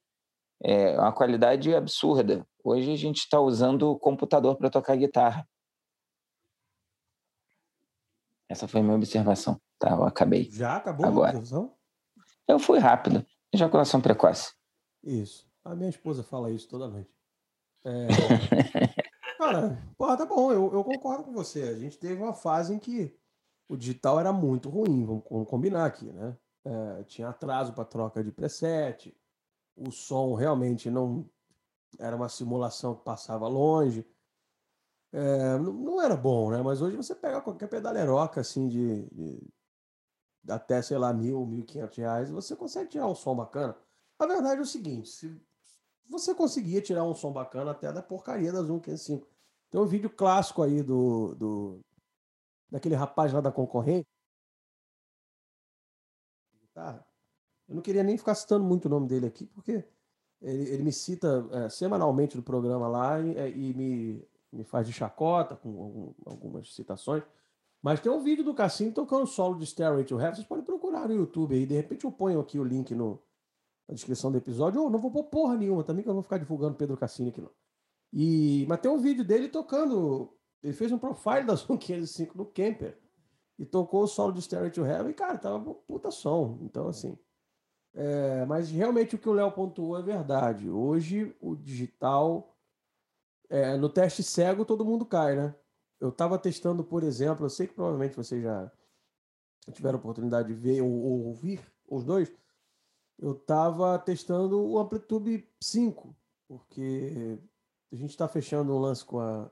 É 0.61 0.97
uma 0.99 1.11
qualidade 1.11 1.73
absurda. 1.75 2.45
Hoje 2.63 2.91
a 2.91 2.95
gente 2.95 3.17
está 3.17 3.39
usando 3.39 3.91
o 3.91 3.99
computador 3.99 4.55
para 4.55 4.69
tocar 4.69 4.95
guitarra. 4.95 5.47
Essa 8.47 8.67
foi 8.67 8.81
a 8.81 8.83
minha 8.83 8.95
observação. 8.95 9.59
Tá, 9.79 9.89
eu 9.91 10.03
acabei. 10.03 10.49
Já 10.51 10.77
acabou 10.77 11.05
agora. 11.05 11.33
a 11.33 11.39
observação? 11.39 11.75
Eu 12.47 12.59
fui 12.59 12.79
rápido. 12.79 13.25
Ejaculação 13.51 13.99
precoce. 13.99 14.53
Isso. 15.03 15.45
A 15.65 15.75
minha 15.75 15.89
esposa 15.89 16.23
fala 16.23 16.51
isso 16.51 16.69
toda 16.69 16.87
noite. 16.87 17.09
É... 17.83 18.07
Cara, 19.43 19.77
porra, 19.97 20.15
tá 20.15 20.25
bom, 20.25 20.53
eu, 20.53 20.71
eu 20.71 20.83
concordo 20.85 21.25
com 21.25 21.33
você. 21.33 21.63
A 21.63 21.77
gente 21.77 21.97
teve 21.97 22.21
uma 22.21 22.33
fase 22.33 22.73
em 22.73 22.79
que 22.79 23.13
o 23.67 23.75
digital 23.75 24.17
era 24.17 24.31
muito 24.31 24.69
ruim, 24.69 25.05
vamos, 25.05 25.23
vamos 25.29 25.49
combinar 25.49 25.85
aqui, 25.85 26.09
né? 26.13 26.37
É, 26.63 27.03
tinha 27.03 27.27
atraso 27.27 27.73
para 27.73 27.83
troca 27.83 28.23
de 28.23 28.31
preset, 28.31 29.13
o 29.75 29.91
som 29.91 30.33
realmente 30.33 30.89
não 30.89 31.29
era 31.99 32.15
uma 32.15 32.29
simulação 32.29 32.95
que 32.95 33.03
passava 33.03 33.45
longe. 33.49 34.07
É, 35.11 35.57
não, 35.57 35.73
não, 35.73 36.01
era 36.01 36.15
bom, 36.15 36.49
né? 36.49 36.61
Mas 36.61 36.81
hoje 36.81 36.95
você 36.95 37.13
pega 37.13 37.41
qualquer 37.41 37.67
pedaleroca 37.67 38.39
assim 38.39 38.69
de, 38.69 39.09
de 39.11 39.53
até, 40.47 40.81
sei 40.81 40.97
lá, 40.97 41.11
mil, 41.11 41.45
mil 41.45 41.65
quinhentos 41.65 41.97
reais, 41.97 42.29
você 42.29 42.55
consegue 42.55 42.91
tirar 42.91 43.07
um 43.07 43.15
som 43.15 43.35
bacana. 43.35 43.75
A 44.17 44.25
verdade 44.25 44.59
é 44.59 44.63
o 44.63 44.65
seguinte, 44.65 45.09
se 45.09 45.37
você 46.09 46.33
conseguia 46.33 46.81
tirar 46.81 47.03
um 47.03 47.13
som 47.13 47.33
bacana 47.33 47.71
até 47.71 47.91
da 47.91 48.01
porcaria 48.01 48.51
da 48.51 48.61
Zoom 48.61 48.79
505. 48.79 49.32
Tem 49.73 49.81
um 49.81 49.87
vídeo 49.87 50.07
clássico 50.07 50.61
aí 50.61 50.83
do, 50.83 51.33
do 51.33 51.79
daquele 52.69 52.93
rapaz 52.93 53.33
lá 53.33 53.41
da 53.41 53.51
concorrente. 53.51 54.07
Tá? 56.75 57.03
Eu 57.67 57.73
não 57.73 57.81
queria 57.81 58.03
nem 58.03 58.15
ficar 58.15 58.35
citando 58.35 58.63
muito 58.63 58.85
o 58.85 58.89
nome 58.89 59.07
dele 59.07 59.25
aqui, 59.25 59.47
porque 59.47 59.83
ele, 60.39 60.69
ele 60.69 60.83
me 60.83 60.91
cita 60.91 61.49
é, 61.51 61.69
semanalmente 61.69 62.37
no 62.37 62.43
programa 62.43 62.87
lá 62.87 63.19
e, 63.19 63.35
é, 63.35 63.49
e, 63.49 63.73
me, 63.73 64.23
me 64.51 64.63
faz 64.63 64.85
de 64.85 64.93
chacota 64.93 65.55
com 65.55 65.69
algum, 65.81 66.13
algumas 66.23 66.71
citações. 66.75 67.23
Mas 67.81 67.99
tem 67.99 68.11
um 68.11 68.21
vídeo 68.21 68.43
do 68.43 68.53
Cassim 68.53 68.91
tocando 68.91 69.25
solo 69.25 69.57
de 69.57 69.65
Stairway 69.65 70.03
to 70.03 70.19
Heaven. 70.19 70.35
Vocês 70.35 70.47
podem 70.47 70.63
procurar 70.63 71.07
no 71.07 71.15
YouTube 71.15 71.55
aí. 71.55 71.65
De 71.65 71.73
repente 71.73 72.05
eu 72.05 72.11
ponho 72.11 72.39
aqui 72.39 72.59
o 72.59 72.63
link 72.63 72.93
no, 72.93 73.19
na 73.87 73.95
descrição 73.95 74.31
do 74.31 74.37
episódio. 74.37 74.81
Ou 74.81 74.85
oh, 74.85 74.89
não 74.91 74.99
vou 74.99 75.09
pôr 75.09 75.23
porra 75.23 75.57
nenhuma 75.57 75.83
também, 75.83 76.03
que 76.03 76.09
eu 76.11 76.13
vou 76.13 76.21
ficar 76.21 76.37
divulgando 76.37 76.75
Pedro 76.75 76.95
Cassini 76.95 77.29
aqui 77.29 77.41
não. 77.41 77.62
E, 78.13 78.65
mas 78.69 78.79
tem 78.79 78.91
um 78.91 78.99
vídeo 78.99 79.25
dele 79.25 79.49
tocando. 79.49 80.31
Ele 80.61 80.73
fez 80.73 80.91
um 80.91 80.99
profile 80.99 81.43
da 81.47 81.55
Zoom 81.55 81.77
505 81.77 82.37
no 82.37 82.45
Camper. 82.45 82.97
E 83.57 83.65
tocou 83.65 84.03
o 84.03 84.07
solo 84.07 84.31
de 84.31 84.41
Stairway 84.41 84.71
to 84.71 84.85
Heaven. 84.85 85.11
E, 85.11 85.13
cara, 85.13 85.37
tava 85.37 85.57
um 85.57 85.73
puta 85.73 86.11
som. 86.11 86.59
Então, 86.61 86.87
assim. 86.87 87.17
É, 87.95 88.45
mas 88.45 88.69
realmente 88.69 89.15
o 89.15 89.19
que 89.19 89.29
o 89.29 89.33
Léo 89.33 89.51
pontuou 89.51 89.97
é 89.97 90.01
verdade. 90.01 90.69
Hoje 90.69 91.35
o 91.41 91.55
digital. 91.55 92.55
É, 93.49 93.75
no 93.77 93.89
teste 93.89 94.23
cego 94.23 94.65
todo 94.65 94.85
mundo 94.85 95.05
cai, 95.05 95.35
né? 95.35 95.55
Eu 95.99 96.09
estava 96.09 96.39
testando, 96.39 96.83
por 96.83 97.03
exemplo, 97.03 97.45
eu 97.45 97.49
sei 97.49 97.67
que 97.67 97.73
provavelmente 97.75 98.15
vocês 98.15 98.41
já 98.41 98.71
tiveram 99.71 99.99
oportunidade 99.99 100.47
de 100.47 100.53
ver 100.53 100.81
ou, 100.81 100.89
ou 100.89 101.25
ouvir 101.27 101.61
os 101.87 102.03
dois. 102.03 102.31
Eu 103.19 103.33
estava 103.33 103.97
testando 103.99 104.59
o 104.59 104.79
Amplitude 104.79 105.47
5, 105.61 106.15
porque 106.47 107.37
a 107.93 107.95
gente 107.95 108.09
está 108.09 108.27
fechando 108.27 108.73
um 108.73 108.79
lance 108.79 109.05
com 109.05 109.19
a, 109.19 109.49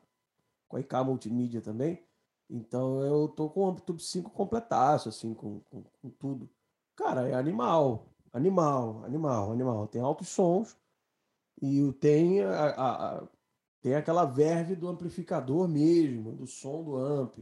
com 0.67 0.77
a 0.77 0.79
IK 0.79 0.95
Multimídia 1.05 1.62
também. 1.62 2.03
Então 2.50 3.01
eu 3.01 3.27
tô 3.27 3.50
com 3.50 3.62
o 3.62 3.67
Amplitude 3.67 4.03
5 4.03 4.31
completaço, 4.31 5.10
assim, 5.10 5.33
com, 5.33 5.60
com, 5.69 5.83
com 5.83 6.10
tudo. 6.10 6.50
Cara, 6.95 7.27
é 7.29 7.33
animal. 7.33 8.07
Animal, 8.33 9.03
animal, 9.05 9.51
animal. 9.51 9.88
Tem 9.88 10.01
altos 10.01 10.29
sons 10.29 10.77
e 11.62 11.91
tem, 11.93 12.41
a, 12.41 12.51
a, 12.51 13.17
a, 13.17 13.27
tem 13.81 13.95
aquela 13.95 14.25
verve 14.25 14.75
do 14.75 14.88
amplificador 14.88 15.67
mesmo, 15.67 16.36
do 16.36 16.48
som 16.48 16.83
do 16.83 16.95
amp. 16.95 17.38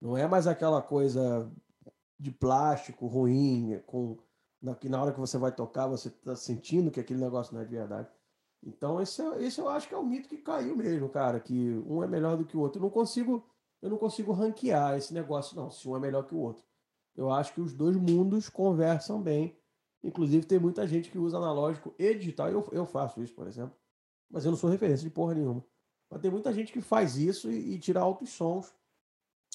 Não 0.00 0.16
é 0.16 0.26
mais 0.28 0.46
aquela 0.46 0.80
coisa 0.80 1.50
de 2.18 2.30
plástico 2.30 3.06
ruim, 3.06 3.80
com 3.86 4.18
na, 4.60 4.76
na 4.84 5.02
hora 5.02 5.12
que 5.12 5.18
você 5.18 5.36
vai 5.36 5.50
tocar 5.50 5.88
você 5.88 6.08
está 6.08 6.36
sentindo 6.36 6.90
que 6.90 7.00
aquele 7.00 7.20
negócio 7.20 7.52
não 7.52 7.60
é 7.60 7.64
de 7.64 7.74
verdade. 7.74 8.08
Então 8.64 9.00
esse, 9.00 9.20
é, 9.20 9.42
esse 9.42 9.60
eu 9.60 9.68
acho 9.68 9.88
que 9.88 9.94
é 9.94 9.98
o 9.98 10.04
mito 10.04 10.28
que 10.28 10.38
caiu 10.38 10.76
mesmo, 10.76 11.08
cara, 11.08 11.40
que 11.40 11.82
um 11.86 12.02
é 12.02 12.06
melhor 12.06 12.36
do 12.36 12.44
que 12.44 12.56
o 12.56 12.60
outro. 12.60 12.78
Eu 12.78 12.82
não 12.82 12.90
consigo, 12.90 13.44
eu 13.80 13.90
não 13.90 13.98
consigo 13.98 14.32
ranquear 14.32 14.96
esse 14.96 15.12
negócio 15.12 15.56
não, 15.56 15.70
se 15.70 15.88
um 15.88 15.96
é 15.96 16.00
melhor 16.00 16.24
que 16.24 16.34
o 16.34 16.38
outro. 16.38 16.64
Eu 17.16 17.30
acho 17.30 17.52
que 17.52 17.60
os 17.60 17.72
dois 17.72 17.96
mundos 17.96 18.48
conversam 18.48 19.20
bem 19.20 19.56
Inclusive, 20.02 20.44
tem 20.44 20.58
muita 20.58 20.86
gente 20.86 21.10
que 21.10 21.18
usa 21.18 21.36
analógico 21.36 21.94
e 21.98 22.14
digital. 22.14 22.48
Eu, 22.48 22.68
eu 22.72 22.84
faço 22.84 23.22
isso, 23.22 23.34
por 23.34 23.46
exemplo. 23.46 23.76
Mas 24.28 24.44
eu 24.44 24.50
não 24.50 24.58
sou 24.58 24.68
referência 24.68 25.04
de 25.04 25.14
porra 25.14 25.34
nenhuma. 25.34 25.64
Mas 26.10 26.20
tem 26.20 26.30
muita 26.30 26.52
gente 26.52 26.72
que 26.72 26.80
faz 26.80 27.16
isso 27.16 27.50
e, 27.50 27.74
e 27.74 27.78
tira 27.78 28.00
altos 28.00 28.30
sons. 28.30 28.74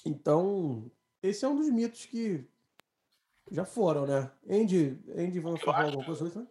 Então, 0.06 0.90
esse 1.22 1.44
é 1.44 1.48
um 1.48 1.56
dos 1.56 1.70
mitos 1.70 2.06
que 2.06 2.46
já 3.52 3.66
foram, 3.66 4.06
né? 4.06 4.32
Andy, 4.50 4.98
Andy 5.16 5.40
vamos 5.40 5.62
falar 5.62 5.86
alguma 5.86 6.06
coisa 6.06 6.20
sobre 6.20 6.30
isso, 6.30 6.40
né? 6.40 6.48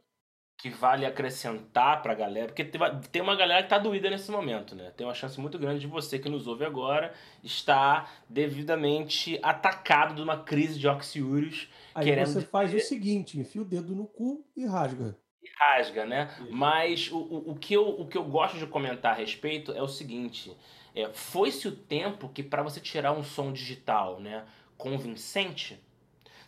Que 0.56 0.70
vale 0.70 1.04
acrescentar 1.04 2.02
para 2.02 2.12
a 2.12 2.14
galera, 2.14 2.46
porque 2.46 2.64
tem 2.64 3.20
uma 3.20 3.36
galera 3.36 3.60
que 3.60 3.66
está 3.66 3.78
doída 3.78 4.08
nesse 4.08 4.30
momento, 4.30 4.74
né? 4.74 4.90
Tem 4.96 5.06
uma 5.06 5.12
chance 5.12 5.38
muito 5.38 5.58
grande 5.58 5.80
de 5.80 5.86
você 5.86 6.18
que 6.18 6.30
nos 6.30 6.46
ouve 6.46 6.64
agora 6.64 7.12
estar 7.44 8.24
devidamente 8.28 9.38
atacado 9.42 10.14
de 10.14 10.22
uma 10.22 10.38
crise 10.38 10.78
de 10.78 10.88
oxiúrios. 10.88 11.68
Aí 11.94 12.06
querendo 12.06 12.28
você 12.28 12.40
faz 12.40 12.72
o 12.72 12.80
seguinte, 12.80 13.38
enfia 13.38 13.60
o 13.60 13.64
dedo 13.66 13.94
no 13.94 14.06
cu 14.06 14.46
e 14.56 14.64
rasga. 14.66 15.16
E 15.42 15.48
rasga, 15.58 16.06
né? 16.06 16.34
Isso. 16.40 16.52
Mas 16.52 17.12
o, 17.12 17.18
o, 17.18 17.50
o, 17.50 17.54
que 17.54 17.74
eu, 17.74 17.86
o 17.88 18.06
que 18.06 18.16
eu 18.16 18.24
gosto 18.24 18.56
de 18.56 18.66
comentar 18.66 19.12
a 19.12 19.16
respeito 19.16 19.72
é 19.72 19.82
o 19.82 19.88
seguinte, 19.88 20.56
é, 20.94 21.10
foi-se 21.12 21.68
o 21.68 21.72
tempo 21.72 22.30
que 22.30 22.42
para 22.42 22.62
você 22.62 22.80
tirar 22.80 23.12
um 23.12 23.22
som 23.22 23.52
digital 23.52 24.18
né, 24.20 24.46
convincente, 24.78 25.78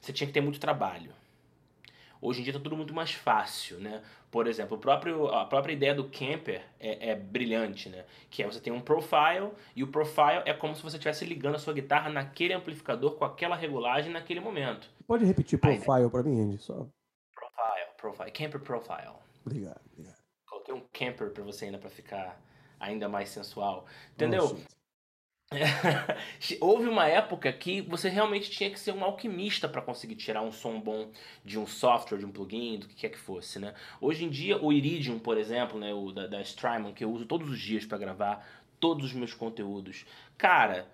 você 0.00 0.14
tinha 0.14 0.26
que 0.26 0.32
ter 0.32 0.40
muito 0.40 0.58
trabalho. 0.58 1.12
Hoje 2.20 2.40
em 2.40 2.42
dia 2.42 2.50
está 2.50 2.62
tudo 2.62 2.76
muito 2.76 2.92
mais 2.92 3.12
fácil, 3.12 3.78
né? 3.78 4.02
Por 4.30 4.46
exemplo, 4.46 4.76
o 4.76 4.80
próprio, 4.80 5.28
a 5.28 5.44
própria 5.46 5.72
ideia 5.72 5.94
do 5.94 6.04
camper 6.04 6.62
é, 6.78 7.10
é, 7.10 7.14
brilhante, 7.14 7.88
né? 7.88 8.04
Que 8.30 8.42
é 8.42 8.46
você 8.46 8.60
tem 8.60 8.72
um 8.72 8.80
profile 8.80 9.50
e 9.74 9.82
o 9.82 9.88
profile 9.88 10.42
é 10.44 10.52
como 10.52 10.74
se 10.74 10.82
você 10.82 10.96
estivesse 10.96 11.24
ligando 11.24 11.54
a 11.54 11.58
sua 11.58 11.72
guitarra 11.72 12.10
naquele 12.10 12.52
amplificador 12.52 13.16
com 13.16 13.24
aquela 13.24 13.56
regulagem 13.56 14.12
naquele 14.12 14.40
momento. 14.40 14.90
Pode 15.06 15.24
repetir 15.24 15.58
profile 15.58 16.04
né? 16.04 16.08
para 16.10 16.22
mim, 16.22 16.40
Andy? 16.40 16.58
Só... 16.58 16.86
Profile, 17.34 17.86
profile, 17.96 18.30
camper 18.30 18.60
profile. 18.60 19.14
Obrigado, 19.46 19.80
obrigado. 19.92 20.18
Coloquei 20.46 20.74
um 20.74 20.82
camper 20.92 21.30
para 21.30 21.44
você 21.44 21.66
ainda 21.66 21.78
para 21.78 21.88
ficar 21.88 22.40
ainda 22.78 23.08
mais 23.08 23.28
sensual. 23.28 23.86
Entendeu? 24.14 24.42
Nossa. 24.42 24.77
Houve 26.60 26.88
uma 26.88 27.06
época 27.06 27.50
que 27.52 27.80
você 27.80 28.08
realmente 28.08 28.50
tinha 28.50 28.70
que 28.70 28.78
ser 28.78 28.92
um 28.92 29.02
alquimista 29.02 29.68
para 29.68 29.80
conseguir 29.80 30.14
tirar 30.14 30.42
um 30.42 30.52
som 30.52 30.78
bom 30.78 31.10
de 31.44 31.58
um 31.58 31.66
software, 31.66 32.18
de 32.18 32.26
um 32.26 32.30
plugin, 32.30 32.78
do 32.78 32.86
que 32.86 32.94
quer 32.94 33.08
que 33.08 33.18
fosse, 33.18 33.58
né? 33.58 33.74
Hoje 34.00 34.24
em 34.24 34.28
dia, 34.28 34.62
o 34.62 34.72
Iridium, 34.72 35.18
por 35.18 35.38
exemplo, 35.38 35.78
né, 35.80 35.92
o 35.94 36.12
da, 36.12 36.26
da 36.26 36.40
Strymon, 36.42 36.92
que 36.92 37.02
eu 37.02 37.10
uso 37.10 37.24
todos 37.24 37.48
os 37.50 37.58
dias 37.58 37.86
para 37.86 37.96
gravar 37.96 38.46
todos 38.78 39.06
os 39.06 39.12
meus 39.14 39.32
conteúdos. 39.32 40.04
Cara, 40.36 40.86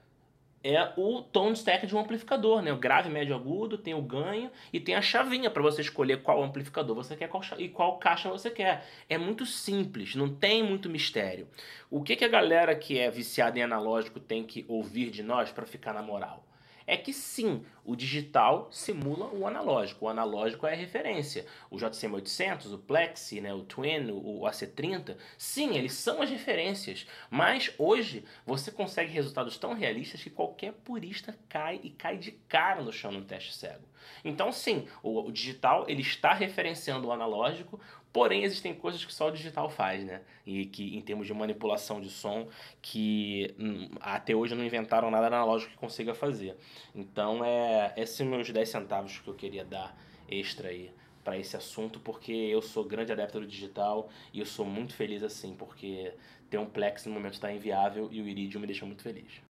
é 0.64 0.94
o 0.96 1.20
tone 1.20 1.52
stack 1.52 1.86
de 1.86 1.94
um 1.94 2.00
amplificador, 2.00 2.62
né? 2.62 2.72
O 2.72 2.78
grave, 2.78 3.10
médio, 3.10 3.36
agudo, 3.36 3.76
tem 3.76 3.92
o 3.92 4.00
ganho 4.00 4.50
e 4.72 4.80
tem 4.80 4.94
a 4.94 5.02
chavinha 5.02 5.50
para 5.50 5.62
você 5.62 5.82
escolher 5.82 6.22
qual 6.22 6.42
amplificador 6.42 6.96
você 6.96 7.14
quer 7.14 7.28
qual, 7.28 7.42
e 7.58 7.68
qual 7.68 7.98
caixa 7.98 8.30
você 8.30 8.50
quer. 8.50 8.86
É 9.06 9.18
muito 9.18 9.44
simples, 9.44 10.14
não 10.14 10.34
tem 10.34 10.62
muito 10.62 10.88
mistério. 10.88 11.46
O 11.90 12.02
que, 12.02 12.16
que 12.16 12.24
a 12.24 12.28
galera 12.28 12.74
que 12.74 12.98
é 12.98 13.10
viciada 13.10 13.58
em 13.58 13.62
analógico 13.62 14.18
tem 14.18 14.42
que 14.42 14.64
ouvir 14.66 15.10
de 15.10 15.22
nós 15.22 15.52
para 15.52 15.66
ficar 15.66 15.92
na 15.92 16.02
moral? 16.02 16.42
É 16.86 16.96
que 16.96 17.12
sim, 17.12 17.64
o 17.84 17.96
digital 17.96 18.68
simula 18.70 19.26
o 19.32 19.46
analógico. 19.46 20.04
O 20.04 20.08
analógico 20.08 20.66
é 20.66 20.72
a 20.72 20.76
referência. 20.76 21.46
O 21.70 21.76
JCM800, 21.76 22.72
o 22.72 22.78
Plexi, 22.78 23.40
né, 23.40 23.52
o 23.52 23.62
Twin, 23.62 24.10
o 24.10 24.40
AC30, 24.42 25.16
sim, 25.38 25.76
eles 25.76 25.92
são 25.92 26.22
as 26.22 26.30
referências. 26.30 27.06
Mas 27.30 27.72
hoje 27.78 28.24
você 28.46 28.70
consegue 28.70 29.12
resultados 29.12 29.56
tão 29.58 29.74
realistas 29.74 30.22
que 30.22 30.30
qualquer 30.30 30.72
purista 30.72 31.36
cai 31.48 31.80
e 31.82 31.90
cai 31.90 32.18
de 32.18 32.32
cara 32.32 32.82
no 32.82 32.92
chão 32.92 33.12
no 33.12 33.24
teste 33.24 33.54
cego. 33.54 33.84
Então 34.24 34.52
sim, 34.52 34.86
o, 35.02 35.20
o 35.28 35.32
digital 35.32 35.86
ele 35.88 36.02
está 36.02 36.34
referenciando 36.34 37.08
o 37.08 37.12
analógico, 37.12 37.80
Porém, 38.14 38.44
existem 38.44 38.72
coisas 38.72 39.04
que 39.04 39.12
só 39.12 39.26
o 39.26 39.32
digital 39.32 39.68
faz, 39.68 40.04
né? 40.04 40.22
E 40.46 40.66
que, 40.66 40.96
em 40.96 41.00
termos 41.00 41.26
de 41.26 41.34
manipulação 41.34 42.00
de 42.00 42.08
som, 42.08 42.46
que 42.80 43.52
hum, 43.58 43.90
até 44.00 44.36
hoje 44.36 44.54
não 44.54 44.64
inventaram 44.64 45.10
nada 45.10 45.26
analógico 45.26 45.72
que 45.72 45.76
consiga 45.76 46.14
fazer. 46.14 46.56
Então, 46.94 47.44
é 47.44 47.92
esses 47.96 48.24
meus 48.24 48.48
10 48.48 48.68
centavos 48.68 49.18
que 49.18 49.26
eu 49.26 49.34
queria 49.34 49.64
dar 49.64 49.98
extra 50.28 50.68
aí 50.68 50.94
para 51.24 51.36
esse 51.36 51.56
assunto, 51.56 51.98
porque 51.98 52.30
eu 52.30 52.62
sou 52.62 52.84
grande 52.84 53.10
adepto 53.10 53.40
do 53.40 53.46
digital 53.48 54.08
e 54.32 54.38
eu 54.38 54.46
sou 54.46 54.64
muito 54.64 54.94
feliz 54.94 55.24
assim, 55.24 55.56
porque 55.56 56.14
ter 56.48 56.58
um 56.58 56.66
Plex 56.66 57.06
no 57.06 57.14
momento 57.14 57.34
está 57.34 57.52
inviável 57.52 58.08
e 58.12 58.22
o 58.22 58.28
Iridium 58.28 58.60
me 58.60 58.68
deixa 58.68 58.86
muito 58.86 59.02
feliz. 59.02 59.42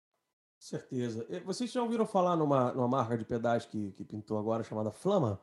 Certeza. 0.57 1.27
Vocês 1.43 1.69
já 1.69 1.83
ouviram 1.83 2.05
falar 2.05 2.37
numa, 2.37 2.71
numa 2.71 2.87
marca 2.87 3.17
de 3.17 3.25
pedais 3.25 3.65
que, 3.65 3.91
que 3.91 4.05
pintou 4.05 4.37
agora 4.39 4.63
chamada 4.63 4.89
Flama? 4.89 5.37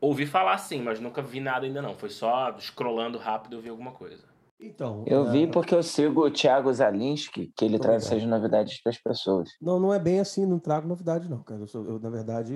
Ouvi 0.00 0.26
falar 0.26 0.56
sim, 0.58 0.82
mas 0.82 0.98
nunca 0.98 1.20
vi 1.20 1.40
nada 1.40 1.66
ainda 1.66 1.82
não. 1.82 1.94
Foi 1.94 2.08
só 2.08 2.56
scrollando 2.58 3.18
rápido 3.18 3.56
eu 3.56 3.60
vi 3.60 3.68
alguma 3.68 3.92
coisa. 3.92 4.30
Então. 4.58 5.04
Eu 5.06 5.26
é... 5.26 5.30
vi 5.30 5.46
porque 5.46 5.74
eu 5.74 5.82
sigo 5.82 6.26
o 6.26 6.30
Thiago 6.30 6.72
Zalinski, 6.72 7.52
que 7.56 7.64
ele 7.64 7.78
traz 7.78 8.04
essas 8.04 8.22
novidades 8.24 8.80
para 8.82 8.90
as 8.90 8.98
pessoas. 8.98 9.48
Não, 9.60 9.80
não 9.80 9.92
é 9.92 9.98
bem 9.98 10.20
assim, 10.20 10.46
não 10.46 10.58
trago 10.58 10.86
novidade, 10.86 11.28
não, 11.28 11.42
cara. 11.42 11.60
Eu, 11.60 11.66
sou, 11.66 11.84
eu 11.86 11.98
na 11.98 12.10
verdade, 12.10 12.54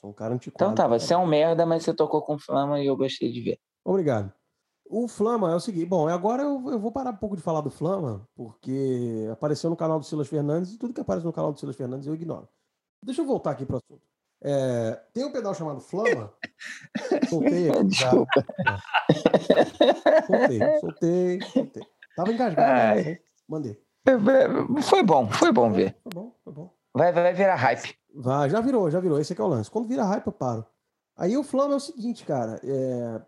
sou 0.00 0.10
um 0.10 0.12
cara 0.12 0.34
antiquado. 0.34 0.72
Então 0.72 0.74
tá, 0.74 0.88
você 0.88 1.14
é 1.14 1.16
um 1.16 1.26
merda, 1.26 1.64
mas 1.64 1.84
você 1.84 1.94
tocou 1.94 2.22
com 2.22 2.38
Flama 2.38 2.80
e 2.80 2.86
eu 2.86 2.96
gostei 2.96 3.30
de 3.30 3.40
ver. 3.40 3.58
Obrigado. 3.84 4.32
O 4.88 5.08
Flama 5.08 5.50
é 5.50 5.54
o 5.54 5.60
seguinte, 5.60 5.86
bom, 5.86 6.08
agora 6.08 6.44
eu, 6.44 6.70
eu 6.70 6.78
vou 6.78 6.92
parar 6.92 7.10
um 7.10 7.16
pouco 7.16 7.36
de 7.36 7.42
falar 7.42 7.60
do 7.60 7.70
Flama, 7.70 8.26
porque 8.36 9.28
apareceu 9.32 9.68
no 9.68 9.76
canal 9.76 9.98
do 9.98 10.04
Silas 10.04 10.28
Fernandes 10.28 10.72
e 10.72 10.78
tudo 10.78 10.94
que 10.94 11.00
aparece 11.00 11.26
no 11.26 11.32
canal 11.32 11.52
do 11.52 11.58
Silas 11.58 11.74
Fernandes 11.74 12.06
eu 12.06 12.14
ignoro. 12.14 12.48
Deixa 13.02 13.20
eu 13.20 13.26
voltar 13.26 13.50
aqui 13.50 13.66
para 13.66 13.74
o 13.74 13.78
assunto. 13.78 14.02
É, 14.42 15.00
tem 15.12 15.24
um 15.24 15.32
pedal 15.32 15.54
chamado 15.54 15.80
Flama. 15.80 16.32
Soltei 17.28 17.70
aqui. 17.70 17.84
Desculpa. 17.84 18.44
Soltei, 20.26 20.80
soltei, 20.80 21.40
soltei. 21.42 21.82
Tava 22.14 22.32
engasgado, 22.32 23.00
né? 23.00 23.18
Mandei. 23.48 23.80
Foi 24.82 25.02
bom, 25.02 25.28
foi 25.30 25.52
bom 25.52 25.72
ver. 25.72 25.96
Foi 26.02 26.12
bom, 26.12 26.34
foi 26.44 26.52
bom. 26.52 26.70
Vai, 26.94 27.12
vai 27.12 27.34
virar 27.34 27.56
hype. 27.56 27.94
Vai, 28.14 28.48
já 28.48 28.60
virou, 28.60 28.90
já 28.90 29.00
virou. 29.00 29.20
Esse 29.20 29.32
aqui 29.32 29.42
é 29.42 29.44
o 29.44 29.48
lance. 29.48 29.70
Quando 29.70 29.88
vira 29.88 30.04
hype, 30.04 30.26
eu 30.26 30.32
paro. 30.32 30.64
Aí 31.16 31.36
o 31.36 31.42
Flama 31.42 31.74
é 31.74 31.76
o 31.76 31.80
seguinte, 31.80 32.24
cara. 32.24 32.60
É... 32.62 33.22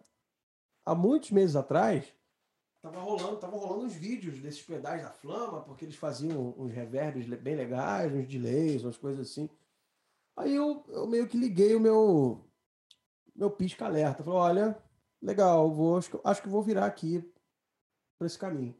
Há 0.86 0.94
muitos 0.94 1.30
meses 1.30 1.54
atrás, 1.54 2.04
tava 2.80 3.00
rolando, 3.00 3.36
tava 3.36 3.56
rolando 3.56 3.84
uns 3.84 3.94
vídeos 3.94 4.40
desses 4.40 4.62
pedais 4.62 5.02
da 5.02 5.10
Flama, 5.10 5.60
porque 5.62 5.84
eles 5.84 5.96
faziam 5.96 6.54
uns 6.56 6.72
reverbs 6.72 7.26
bem 7.40 7.54
legais, 7.54 8.12
uns 8.12 8.26
delays, 8.26 8.84
umas 8.84 8.96
coisas 8.96 9.28
assim. 9.28 9.50
Aí 10.38 10.54
eu, 10.54 10.84
eu 10.88 11.06
meio 11.06 11.26
que 11.26 11.36
liguei 11.36 11.74
o 11.74 11.80
meu, 11.80 12.44
meu 13.34 13.50
pisca-alerta. 13.50 14.22
Falei, 14.22 14.38
olha, 14.38 14.82
legal, 15.20 15.68
vou, 15.74 15.98
acho, 15.98 16.10
que, 16.10 16.20
acho 16.22 16.42
que 16.42 16.48
vou 16.48 16.62
virar 16.62 16.86
aqui 16.86 17.28
para 18.16 18.26
esse 18.26 18.38
caminho. 18.38 18.74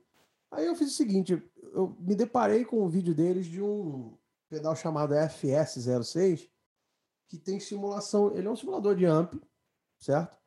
Aí 0.53 0.67
eu 0.67 0.77
fiz 0.77 0.93
o 0.93 0.97
seguinte, 0.97 1.43
eu 1.73 1.97
me 1.99 2.15
deparei 2.15 2.65
com 2.65 2.85
um 2.85 2.89
vídeo 2.89 3.13
deles 3.13 3.47
de 3.47 3.61
um 3.61 4.17
pedal 4.49 4.75
chamado 4.77 5.15
FS06, 5.15 6.49
que 7.29 7.37
tem 7.37 7.59
simulação, 7.59 8.35
ele 8.37 8.47
é 8.47 8.51
um 8.51 8.57
simulador 8.57 8.95
de 8.95 9.05
amp, 9.05 9.35
certo? 9.99 10.39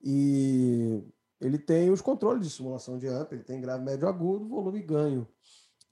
E 0.00 1.02
ele 1.40 1.58
tem 1.58 1.90
os 1.90 2.00
controles 2.00 2.46
de 2.46 2.54
simulação 2.54 2.98
de 2.98 3.08
amp, 3.08 3.32
ele 3.32 3.42
tem 3.42 3.60
grave, 3.60 3.84
médio, 3.84 4.06
agudo, 4.06 4.48
volume 4.48 4.78
e 4.78 4.82
ganho. 4.82 5.28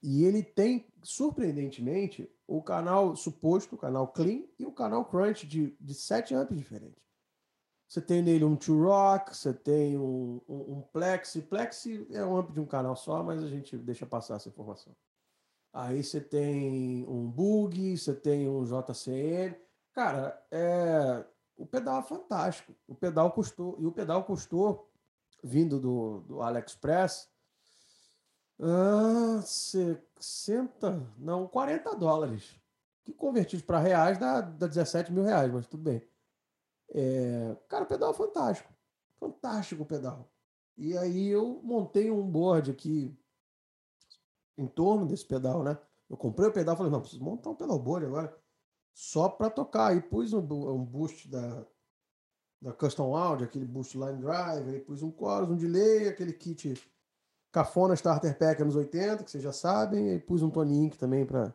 E 0.07 0.23
ele 0.23 0.43
tem, 0.43 0.87
surpreendentemente, 1.03 2.31
o 2.47 2.63
canal 2.63 3.17
suposto, 3.17 3.75
o 3.75 3.79
canal 3.79 4.07
clean 4.09 4.43
e 4.59 4.67
o 4.67 4.71
canal 4.71 5.07
crunch 5.07 5.47
de, 5.47 5.75
de 5.81 5.95
sete 5.95 6.35
amps 6.35 6.59
diferentes. 6.59 7.03
Você 7.89 8.03
tem 8.03 8.21
nele 8.21 8.45
um 8.45 8.55
Two 8.55 8.85
Rock, 8.85 9.35
você 9.35 9.55
tem 9.55 9.97
um, 9.97 10.43
um, 10.47 10.75
um 10.75 10.83
Plexi. 10.93 11.41
Plexi 11.41 12.07
é 12.11 12.23
um 12.23 12.37
amp 12.37 12.51
de 12.53 12.61
um 12.61 12.67
canal 12.67 12.95
só, 12.95 13.23
mas 13.23 13.43
a 13.43 13.49
gente 13.49 13.79
deixa 13.79 14.05
passar 14.05 14.37
essa 14.37 14.51
informação. 14.51 14.95
Aí 15.73 16.05
você 16.05 16.21
tem 16.21 17.07
um 17.09 17.27
Bug, 17.27 17.97
você 17.97 18.15
tem 18.15 18.47
um 18.47 18.63
JCN. 18.63 19.57
Cara, 19.95 20.39
é... 20.51 21.25
o 21.57 21.65
pedal 21.65 22.01
é 22.01 22.03
fantástico. 22.03 22.77
O 22.87 22.95
pedal 22.95 23.33
custou, 23.33 23.79
e 23.81 23.87
o 23.87 23.93
pedal 23.93 24.23
custou, 24.23 24.87
vindo 25.43 25.81
do, 25.81 26.21
do 26.21 26.43
AliExpress, 26.43 27.33
ah, 28.61 29.41
60, 29.43 31.13
não, 31.19 31.47
40 31.47 31.95
dólares. 31.97 32.55
Que 33.05 33.13
convertido 33.13 33.63
para 33.65 33.79
reais 33.79 34.19
dá, 34.19 34.41
dá 34.41 34.67
17 34.67 35.13
mil 35.13 35.25
reais, 35.25 35.53
mas 35.53 35.67
tudo 35.67 35.83
bem. 35.83 36.03
É, 36.91 37.57
cara, 37.69 37.85
o 37.85 37.87
pedal 37.87 38.13
é 38.13 38.15
fantástico. 38.15 38.73
Fantástico 39.19 39.83
o 39.83 39.87
pedal. 39.87 40.31
E 40.77 40.97
aí 40.97 41.29
eu 41.29 41.61
montei 41.63 42.11
um 42.11 42.27
board 42.27 42.71
aqui 42.71 43.17
em 44.57 44.67
torno 44.67 45.07
desse 45.07 45.27
pedal, 45.27 45.63
né? 45.63 45.79
Eu 46.09 46.17
comprei 46.17 46.49
o 46.49 46.53
pedal 46.53 46.77
falei, 46.77 46.93
não, 46.93 47.01
preciso 47.01 47.23
montar 47.23 47.51
um 47.51 47.55
pedal 47.57 47.79
board 47.79 48.07
agora 48.07 48.37
só 48.93 49.29
para 49.29 49.51
tocar. 49.51 49.89
Aí 49.89 50.01
pus 50.01 50.33
um, 50.33 50.39
um 50.41 50.85
boost 50.85 51.29
da, 51.29 51.67
da 52.61 52.73
Custom 52.73 53.17
Audio, 53.17 53.47
aquele 53.47 53.65
boost 53.65 53.99
line 53.99 54.19
drive, 54.19 54.71
aí 54.71 54.81
pus 54.81 55.03
um 55.03 55.13
chorus, 55.13 55.51
um 55.51 55.57
delay, 55.57 56.09
aquele 56.09 56.33
kit 56.33 56.75
cafona 57.55 57.95
starter 57.95 58.37
pack 58.37 58.61
anos 58.61 58.75
80, 58.75 59.23
que 59.23 59.31
vocês 59.31 59.43
já 59.43 59.53
sabem, 59.53 60.11
aí 60.11 60.19
pus 60.19 60.43
um 60.43 60.51
Tony 60.51 60.77
Inc 60.77 60.97
também 60.97 61.25
para 61.25 61.55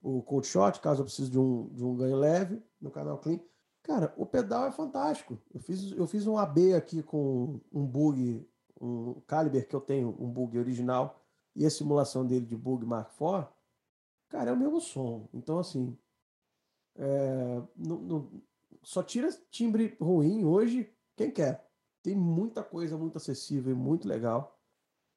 o 0.00 0.22
cold 0.22 0.46
shot, 0.46 0.80
caso 0.80 1.00
eu 1.00 1.04
precise 1.04 1.28
de 1.28 1.40
um, 1.40 1.68
de 1.70 1.84
um 1.84 1.96
ganho 1.96 2.16
leve 2.16 2.62
no 2.80 2.88
canal 2.88 3.18
clean. 3.18 3.40
Cara, 3.82 4.14
o 4.16 4.24
pedal 4.24 4.68
é 4.68 4.70
fantástico. 4.70 5.36
Eu 5.52 5.58
fiz, 5.58 5.90
eu 5.90 6.06
fiz 6.06 6.28
um 6.28 6.38
AB 6.38 6.74
aqui 6.74 7.02
com 7.02 7.60
um 7.72 7.84
bug, 7.84 8.48
um 8.80 9.20
Caliber 9.26 9.66
que 9.66 9.74
eu 9.74 9.80
tenho, 9.80 10.16
um 10.20 10.30
bug 10.30 10.56
original, 10.56 11.20
e 11.56 11.66
a 11.66 11.70
simulação 11.70 12.24
dele 12.24 12.46
de 12.46 12.56
bug 12.56 12.86
Mark 12.86 13.10
IV. 13.10 13.48
Cara, 14.28 14.50
é 14.50 14.52
o 14.52 14.56
mesmo 14.56 14.80
som. 14.80 15.28
Então, 15.34 15.58
assim, 15.58 15.98
é, 16.94 17.60
não, 17.76 17.96
não, 17.96 18.30
só 18.84 19.02
tira 19.02 19.28
timbre 19.50 19.96
ruim 20.00 20.44
hoje 20.44 20.88
quem 21.16 21.28
quer. 21.28 21.68
Tem 22.04 22.14
muita 22.14 22.62
coisa 22.62 22.96
muito 22.96 23.16
acessível 23.16 23.72
e 23.72 23.76
muito 23.76 24.06
legal. 24.06 24.51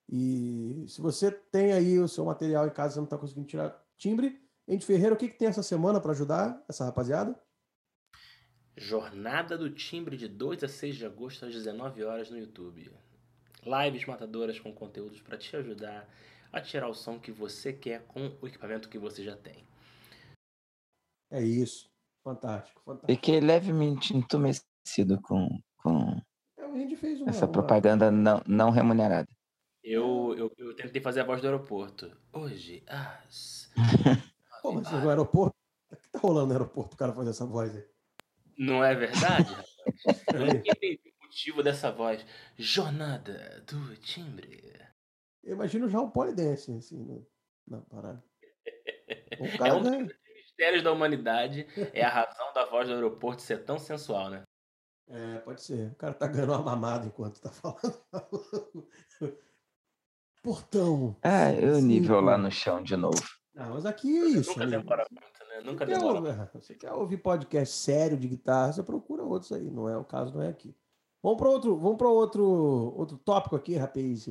E 0.10 0.86
se 0.88 1.02
você 1.02 1.32
tem 1.32 1.74
aí 1.74 2.00
o 2.00 2.08
seu 2.08 2.26
material 2.26 2.68
em 2.68 2.72
casa 2.72 2.96
e 2.96 2.98
não 2.98 3.06
está 3.06 3.18
conseguindo 3.18 3.48
tirar 3.48 3.84
timbre, 3.98 4.40
Andy 4.68 4.86
Ferreira, 4.86 5.14
o 5.14 5.18
que, 5.18 5.30
que 5.30 5.38
tem 5.38 5.48
essa 5.48 5.64
semana 5.64 6.00
para 6.00 6.12
ajudar 6.12 6.64
essa 6.68 6.86
rapaziada? 6.86 7.40
Jornada 8.78 9.58
do 9.58 9.70
Timbre 9.70 10.18
de 10.18 10.28
2 10.28 10.64
a 10.64 10.68
6 10.68 10.96
de 10.96 11.06
agosto 11.06 11.46
às 11.46 11.54
19 11.54 12.04
horas 12.04 12.30
no 12.30 12.38
YouTube. 12.38 12.92
Lives 13.64 14.06
matadoras 14.06 14.60
com 14.60 14.74
conteúdos 14.74 15.22
para 15.22 15.38
te 15.38 15.56
ajudar 15.56 16.08
a 16.52 16.62
tirar 16.62 16.88
o 16.88 16.94
som 16.94 17.20
que 17.20 17.32
você 17.32 17.74
quer 17.74 18.06
com 18.06 18.32
o 18.42 18.48
equipamento 18.48 18.90
que 18.90 18.98
você 18.98 19.24
já 19.24 19.36
tem. 19.36 19.66
É 21.32 21.42
isso. 21.42 21.90
Fantástico, 22.24 22.82
fantástico. 22.84 23.12
Fiquei 23.12 23.40
levemente 23.40 24.16
entumecido 24.16 25.22
com, 25.22 25.48
com 25.78 26.22
é, 26.58 26.96
fez 26.96 27.22
uma, 27.22 27.30
essa 27.30 27.48
propaganda 27.48 28.10
não, 28.10 28.42
não 28.48 28.72
remunerada. 28.72 29.28
Eu, 29.86 30.34
eu, 30.36 30.52
eu, 30.58 30.76
tentei 30.76 31.00
fazer 31.00 31.22
a 31.22 31.24
voz 31.24 31.40
do 31.40 31.46
aeroporto. 31.46 32.12
Hoje, 32.34 32.84
as. 32.88 33.72
Pô, 34.64 34.72
mas 34.72 34.92
no 34.92 35.08
aeroporto. 35.08 35.56
O 35.92 35.96
que 35.96 36.10
tá 36.10 36.18
rolando 36.18 36.48
no 36.48 36.54
aeroporto 36.54 36.96
o 36.96 36.98
cara 36.98 37.14
fazer 37.14 37.30
essa 37.30 37.46
voz 37.46 37.76
aí? 37.76 37.86
Não 38.58 38.84
é 38.84 38.96
verdade? 38.96 39.56
eu 40.34 40.40
não 40.40 40.48
entendi 40.48 41.00
o 41.22 41.26
motivo 41.26 41.62
dessa 41.62 41.92
voz. 41.92 42.26
Jornada 42.58 43.64
do 43.68 43.96
timbre. 43.98 44.74
Eu 45.44 45.54
imagino 45.54 45.88
já 45.88 46.02
o 46.02 46.10
polidense, 46.10 46.72
assim, 46.72 47.24
na 47.68 47.82
parada. 47.82 48.24
O 49.40 49.58
cara 49.58 49.70
é 49.70 49.74
um 49.74 49.84
ganha 49.84 50.08
mistérios 50.56 50.82
da 50.82 50.92
humanidade 50.92 51.68
é 51.94 52.02
a 52.02 52.10
razão 52.10 52.54
da 52.54 52.66
voz 52.66 52.88
do 52.88 52.94
aeroporto 52.94 53.42
ser 53.42 53.66
tão 53.66 53.78
sensual, 53.78 54.30
né? 54.30 54.44
É, 55.08 55.40
pode 55.40 55.62
ser. 55.62 55.92
O 55.92 55.96
cara 55.96 56.14
tá 56.14 56.28
ganhando 56.28 56.54
uma 56.54 56.62
mamada 56.62 57.06
enquanto 57.06 57.42
tá 57.42 57.52
falando. 57.52 58.88
Portão. 60.46 61.16
Ah, 61.24 61.52
eu 61.52 61.82
nível 61.82 62.22
lá 62.22 62.38
no 62.38 62.52
chão 62.52 62.82
de 62.82 62.96
novo. 62.96 63.22
Não, 63.54 63.74
mas 63.74 63.86
aqui 63.86 64.16
é 64.16 64.26
isso. 64.26 64.52
Nunca 64.52 64.68
demora 64.68 65.06
muito, 65.10 65.50
né? 65.50 65.62
Nunca 65.72 65.86
você 65.86 65.94
demora. 65.94 66.22
Quer 66.22 66.30
ouvir, 66.30 66.50
você 66.54 66.76
quer 66.76 66.92
ouvir 66.94 67.18
podcast 67.18 67.76
sério 67.76 68.18
de 68.18 68.28
guitarra, 68.28 68.72
você 68.72 68.84
procura 68.84 69.24
outros 69.24 69.52
aí. 69.52 69.70
Não 69.72 69.90
é 69.90 69.98
o 69.98 70.06
caso, 70.06 70.34
não 70.34 70.42
é 70.42 70.50
aqui. 70.50 70.76
Vamos 71.24 71.40
para 71.40 71.50
outro, 71.50 71.76
vamos 71.76 71.98
para 71.98 72.08
outro, 72.08 72.46
outro 72.96 73.18
tópico 73.18 73.56
aqui, 73.56 73.76
rapaz. 73.76 74.30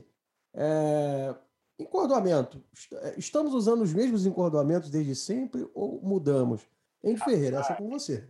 É, 0.55 1.35
Encordoamento. 1.79 2.63
É, 2.93 3.19
estamos 3.19 3.53
usando 3.53 3.83
os 3.83 3.93
mesmos 3.93 4.27
encordoamentos 4.27 4.91
desde 4.91 5.15
sempre 5.17 5.69
ou 5.75 6.01
mudamos? 6.01 6.63
Henrique 7.03 7.25
Ferreira, 7.25 7.59
essa 7.59 7.73
é 7.73 7.77
com 7.77 7.89
você. 7.89 8.29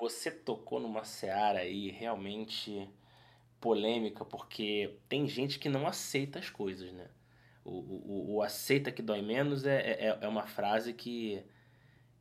Você 0.00 0.30
tocou 0.30 0.80
numa 0.80 1.04
seara 1.04 1.60
aí 1.60 1.90
realmente 1.90 2.90
polêmica, 3.62 4.24
porque 4.24 4.98
tem 5.08 5.26
gente 5.28 5.58
que 5.60 5.68
não 5.68 5.86
aceita 5.86 6.40
as 6.40 6.50
coisas, 6.50 6.92
né? 6.92 7.06
O, 7.64 7.70
o, 7.70 8.34
o 8.34 8.42
aceita 8.42 8.90
que 8.90 9.00
dói 9.00 9.22
menos 9.22 9.64
é, 9.64 9.78
é, 9.78 10.18
é 10.20 10.28
uma 10.28 10.48
frase 10.48 10.92
que, 10.92 11.40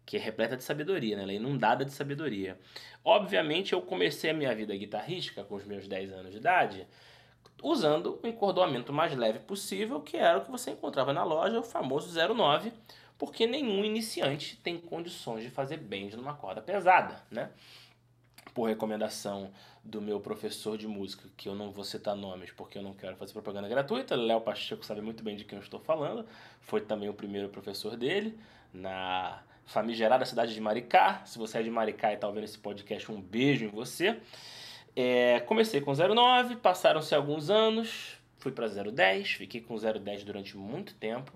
que 0.05 0.17
é 0.17 0.19
repleta 0.19 0.55
de 0.55 0.63
sabedoria, 0.63 1.17
né? 1.17 1.23
Ela 1.23 1.31
é 1.31 1.35
inundada 1.35 1.83
de 1.83 1.91
sabedoria. 1.91 2.59
Obviamente, 3.03 3.73
eu 3.73 3.81
comecei 3.81 4.29
a 4.29 4.33
minha 4.35 4.53
vida 4.53 4.77
guitarrística 4.77 5.43
com 5.43 5.55
os 5.55 5.65
meus 5.65 5.87
10 5.87 6.13
anos 6.13 6.31
de 6.31 6.37
idade 6.37 6.87
usando 7.63 8.19
o 8.23 8.27
encordoamento 8.27 8.93
mais 8.93 9.15
leve 9.15 9.39
possível, 9.39 9.99
que 10.01 10.17
era 10.17 10.37
o 10.37 10.45
que 10.45 10.51
você 10.51 10.71
encontrava 10.71 11.13
na 11.13 11.23
loja, 11.23 11.59
o 11.59 11.63
famoso 11.63 12.11
09, 12.35 12.71
porque 13.17 13.45
nenhum 13.45 13.83
iniciante 13.83 14.57
tem 14.57 14.79
condições 14.79 15.43
de 15.43 15.49
fazer 15.49 15.77
bend 15.77 16.15
numa 16.15 16.33
corda 16.33 16.61
pesada, 16.61 17.21
né? 17.29 17.51
Por 18.53 18.67
recomendação 18.67 19.51
do 19.83 20.01
meu 20.01 20.19
professor 20.19 20.77
de 20.77 20.87
música, 20.87 21.27
que 21.35 21.49
eu 21.49 21.55
não 21.55 21.71
vou 21.71 21.83
citar 21.83 22.15
nomes 22.15 22.51
porque 22.51 22.77
eu 22.77 22.83
não 22.83 22.93
quero 22.93 23.15
fazer 23.15 23.33
propaganda 23.33 23.67
gratuita, 23.67 24.15
Léo 24.15 24.41
Pacheco 24.41 24.85
sabe 24.85 25.01
muito 25.01 25.23
bem 25.23 25.35
de 25.35 25.43
quem 25.43 25.57
eu 25.57 25.63
estou 25.63 25.79
falando, 25.79 26.25
foi 26.59 26.81
também 26.81 27.09
o 27.09 27.13
primeiro 27.13 27.49
professor 27.49 27.97
dele, 27.97 28.37
na 28.73 29.41
famigerada 29.65 30.25
cidade 30.25 30.53
de 30.53 30.61
Maricá. 30.61 31.23
Se 31.25 31.37
você 31.37 31.59
é 31.59 31.63
de 31.63 31.71
Maricá 31.71 32.11
e 32.11 32.15
está 32.15 32.27
ouvindo 32.27 32.43
esse 32.43 32.57
podcast, 32.57 33.11
um 33.11 33.21
beijo 33.21 33.65
em 33.65 33.69
você. 33.69 34.17
É, 34.95 35.39
comecei 35.41 35.81
com 35.81 35.91
0,9, 35.91 36.57
passaram-se 36.57 37.15
alguns 37.15 37.49
anos, 37.49 38.17
fui 38.37 38.51
para 38.51 38.67
0,10, 38.67 39.37
fiquei 39.37 39.61
com 39.61 39.73
0,10 39.75 40.23
durante 40.23 40.57
muito 40.57 40.93
tempo. 40.95 41.31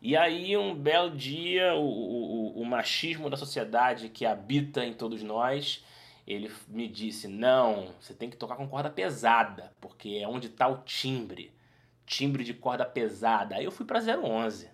E 0.00 0.16
aí, 0.16 0.56
um 0.56 0.74
belo 0.74 1.10
dia, 1.10 1.74
o, 1.74 1.84
o, 1.84 2.60
o 2.60 2.64
machismo 2.66 3.30
da 3.30 3.36
sociedade 3.36 4.08
que 4.08 4.26
habita 4.26 4.84
em 4.84 4.92
todos 4.92 5.22
nós, 5.22 5.84
ele 6.26 6.50
me 6.68 6.88
disse: 6.88 7.28
Não, 7.28 7.94
você 8.00 8.14
tem 8.14 8.30
que 8.30 8.36
tocar 8.36 8.56
com 8.56 8.68
corda 8.68 8.90
pesada, 8.90 9.72
porque 9.80 10.20
é 10.22 10.28
onde 10.28 10.48
está 10.48 10.68
o 10.68 10.78
timbre. 10.78 11.52
Timbre 12.06 12.44
de 12.44 12.54
corda 12.54 12.84
pesada. 12.84 13.56
Aí 13.56 13.64
eu 13.64 13.70
fui 13.70 13.86
para 13.86 14.00
0,11. 14.00 14.68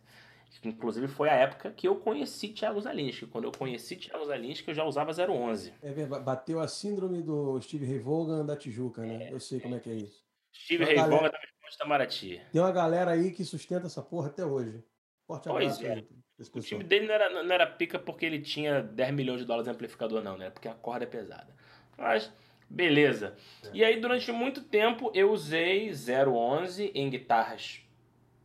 Inclusive 0.65 1.07
foi 1.07 1.29
a 1.29 1.35
época 1.35 1.71
que 1.71 1.87
eu 1.87 1.97
conheci 1.97 2.49
Thiago 2.49 2.81
Zalinski. 2.81 3.27
Quando 3.27 3.45
eu 3.45 3.53
conheci 3.53 3.97
Thiago 3.97 4.25
Zalinski, 4.25 4.69
eu 4.69 4.75
já 4.75 4.85
usava 4.85 5.13
011. 5.13 5.73
É 5.83 5.93
verdade, 5.93 6.25
bateu 6.25 6.59
a 6.59 6.67
síndrome 6.67 7.23
do 7.23 7.61
Steve 7.61 7.87
Ray 7.87 7.99
Vaughan 7.99 8.45
da 8.45 8.57
Tijuca, 8.57 9.03
né? 9.03 9.29
É, 9.29 9.33
eu 9.33 9.39
sei 9.39 9.61
como 9.61 9.77
é 9.77 9.81
que 9.81 9.91
é 9.91 9.95
isso. 9.95 10.25
Steve 10.53 10.85
Ray. 10.85 10.97
Vaughan 10.97 11.31
da 11.31 11.39
Itamaraty. 11.75 12.41
Tem 12.51 12.61
uma 12.61 12.73
galera 12.73 13.13
aí 13.13 13.31
que 13.31 13.45
sustenta 13.45 13.87
essa 13.87 14.03
porra 14.03 14.29
até 14.29 14.45
hoje. 14.45 14.83
Forte 15.27 15.49
pois 15.49 15.81
é. 15.83 16.05
O 16.39 16.61
time 16.61 16.85
dele 16.85 17.07
não 17.07 17.15
era, 17.15 17.43
não 17.43 17.55
era 17.55 17.67
pica 17.67 17.99
porque 17.99 18.25
ele 18.25 18.41
tinha 18.41 18.81
10 18.81 19.13
milhões 19.13 19.41
de 19.41 19.47
dólares 19.47 19.67
de 19.67 19.75
amplificador, 19.75 20.23
não, 20.23 20.37
né? 20.37 20.51
Porque 20.51 20.69
a 20.69 20.75
corda 20.75 21.05
é 21.05 21.09
pesada. 21.09 21.49
Mas, 21.97 22.33
beleza. 22.71 23.37
É. 23.65 23.71
E 23.75 23.85
aí, 23.85 24.01
durante 24.01 24.31
muito 24.31 24.63
tempo, 24.63 25.11
eu 25.15 25.33
usei 25.33 25.91
011 25.93 26.93
em 26.95 27.11
guitarras 27.11 27.81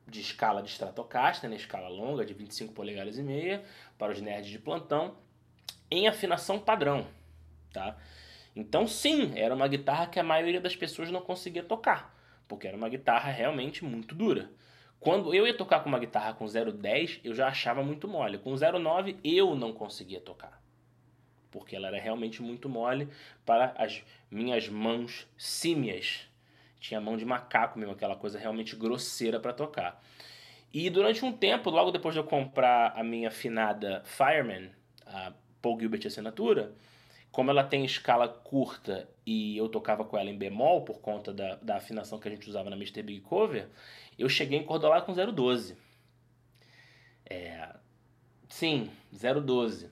de 0.08 0.20
escala 0.20 0.62
de 0.62 0.70
Stratocaster, 0.70 1.50
né, 1.50 1.56
escala 1.56 1.88
longa 1.88 2.26
de 2.26 2.34
25 2.34 2.74
polegadas 2.74 3.18
e 3.18 3.24
meia, 3.24 3.64
para 3.98 4.12
os 4.12 4.20
nerds 4.22 4.50
de 4.50 4.60
plantão. 4.60 5.16
em 5.90 6.08
afinação 6.08 6.60
padrão, 6.60 7.06
tá? 7.72 7.96
Então, 8.56 8.88
sim, 8.88 9.32
era 9.36 9.54
uma 9.54 9.68
guitarra 9.68 10.08
que 10.08 10.20
a 10.20 10.24
maioria 10.24 10.60
das 10.60 10.76
pessoas 10.76 11.12
não 11.12 11.22
conseguia 11.22 11.64
tocar, 11.64 12.16
porque 12.48 12.68
era 12.68 12.76
uma 12.76 12.90
guitarra 12.90 13.32
realmente 13.32 13.84
muito 13.86 14.16
dura. 14.16 14.50
Quando 15.04 15.36
eu 15.36 15.46
ia 15.46 15.54
tocar 15.54 15.82
com 15.82 15.90
uma 15.90 16.00
guitarra 16.00 16.34
com 16.34 16.46
0,10, 16.46 17.20
eu 17.26 17.36
já 17.36 17.50
achava 17.50 17.84
muito 17.84 18.08
mole. 18.08 18.38
Com 18.38 18.54
0,9, 18.54 19.18
eu 19.22 19.54
não 19.54 19.74
conseguia 19.74 20.22
tocar. 20.22 20.64
Porque 21.52 21.76
ela 21.76 21.90
era 21.90 22.00
realmente 22.00 22.42
muito 22.42 22.70
mole 22.70 23.10
para 23.46 23.74
as 23.78 24.02
minhas 24.32 24.70
mãos 24.70 25.28
símias. 25.38 26.22
Tinha 26.80 27.02
mão 27.02 27.18
de 27.18 27.26
macaco 27.26 27.78
mesmo, 27.78 27.94
aquela 27.94 28.16
coisa 28.16 28.40
realmente 28.40 28.78
grosseira 28.78 29.42
para 29.42 29.52
tocar. 29.52 30.02
E 30.74 30.90
durante 30.90 31.26
um 31.26 31.34
tempo, 31.34 31.70
logo 31.70 31.92
depois 31.92 32.14
de 32.14 32.22
eu 32.22 32.24
comprar 32.24 32.94
a 32.96 33.04
minha 33.04 33.28
afinada 33.28 34.02
Fireman, 34.06 34.72
a 35.06 35.34
Paul 35.62 35.78
Gilbert 35.82 36.08
Assinatura, 36.08 36.74
como 37.34 37.50
ela 37.50 37.64
tem 37.64 37.84
escala 37.84 38.28
curta 38.28 39.10
e 39.26 39.58
eu 39.58 39.68
tocava 39.68 40.06
com 40.06 40.16
ela 40.16 40.30
em 40.30 40.38
bemol 40.38 40.84
por 40.84 41.00
conta 41.00 41.34
da, 41.34 41.56
da 41.56 41.78
afinação 41.78 42.20
que 42.20 42.28
a 42.28 42.32
gente 42.32 42.48
usava 42.48 42.70
na 42.70 42.76
Mr. 42.76 43.02
Big 43.02 43.22
Cover, 43.22 43.68
eu 44.20 44.30
cheguei 44.30 44.60
em 44.60 44.64
Cordolar 44.64 45.04
com 45.04 45.14
012. 45.14 45.76
É, 47.26 47.76
sim, 48.48 48.92
012. 49.12 49.90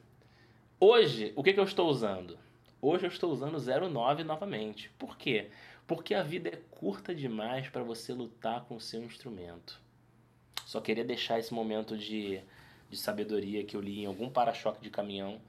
Hoje, 0.80 1.34
o 1.36 1.41
que, 1.41 1.51
que 1.51 1.60
eu 1.60 1.63
estou 1.63 1.89
usando? 1.89 2.38
Hoje 2.80 3.06
eu 3.06 3.10
estou 3.10 3.32
usando 3.32 3.58
09 3.60 4.23
novamente. 4.23 4.91
Por 4.99 5.17
quê? 5.17 5.49
Porque 5.88 6.13
a 6.13 6.21
vida 6.21 6.49
é 6.49 6.60
curta 6.69 7.13
demais 7.13 7.67
para 7.69 7.82
você 7.82 8.13
lutar 8.13 8.65
com 8.65 8.75
o 8.75 8.82
seu 8.82 9.04
instrumento. 9.04 9.82
Só 10.63 10.80
queria 10.80 11.04
deixar 11.04 11.39
esse 11.39 11.51
momento 11.51 11.97
de, 11.97 12.39
de 12.88 12.97
sabedoria 12.97 13.63
que 13.63 13.75
eu 13.75 13.82
li 13.82 14.04
em 14.04 14.06
algum 14.06 14.30
para-choque 14.30 14.80
de 14.80 14.91
caminhão 14.91 15.41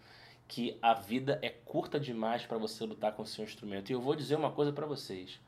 que 0.53 0.79
a 0.83 0.93
vida 0.93 1.39
é 1.41 1.49
curta 1.49 1.99
demais 1.99 2.45
para 2.45 2.59
você 2.59 2.85
lutar 2.85 3.17
com 3.17 3.23
o 3.23 3.27
seu 3.27 3.43
instrumento. 3.43 3.89
E 3.89 3.95
eu 3.95 4.03
vou 4.03 4.15
dizer 4.15 4.37
uma 4.37 4.53
coisa 4.53 4.71
para 4.71 4.85
vocês. 4.85 5.41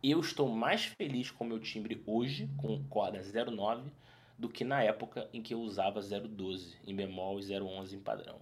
Eu 0.00 0.20
estou 0.20 0.48
mais 0.48 0.84
feliz 0.84 1.28
com 1.28 1.42
o 1.42 1.46
meu 1.48 1.58
timbre 1.58 2.00
hoje, 2.06 2.48
com 2.56 2.80
corda 2.84 3.20
09, 3.20 3.90
do 4.38 4.48
que 4.48 4.62
na 4.62 4.80
época 4.80 5.28
em 5.32 5.42
que 5.42 5.54
eu 5.54 5.60
usava 5.60 6.00
012 6.00 6.76
em 6.86 6.94
bemol 6.94 7.40
e 7.40 7.52
011 7.52 7.96
em 7.96 8.00
padrão. 8.00 8.40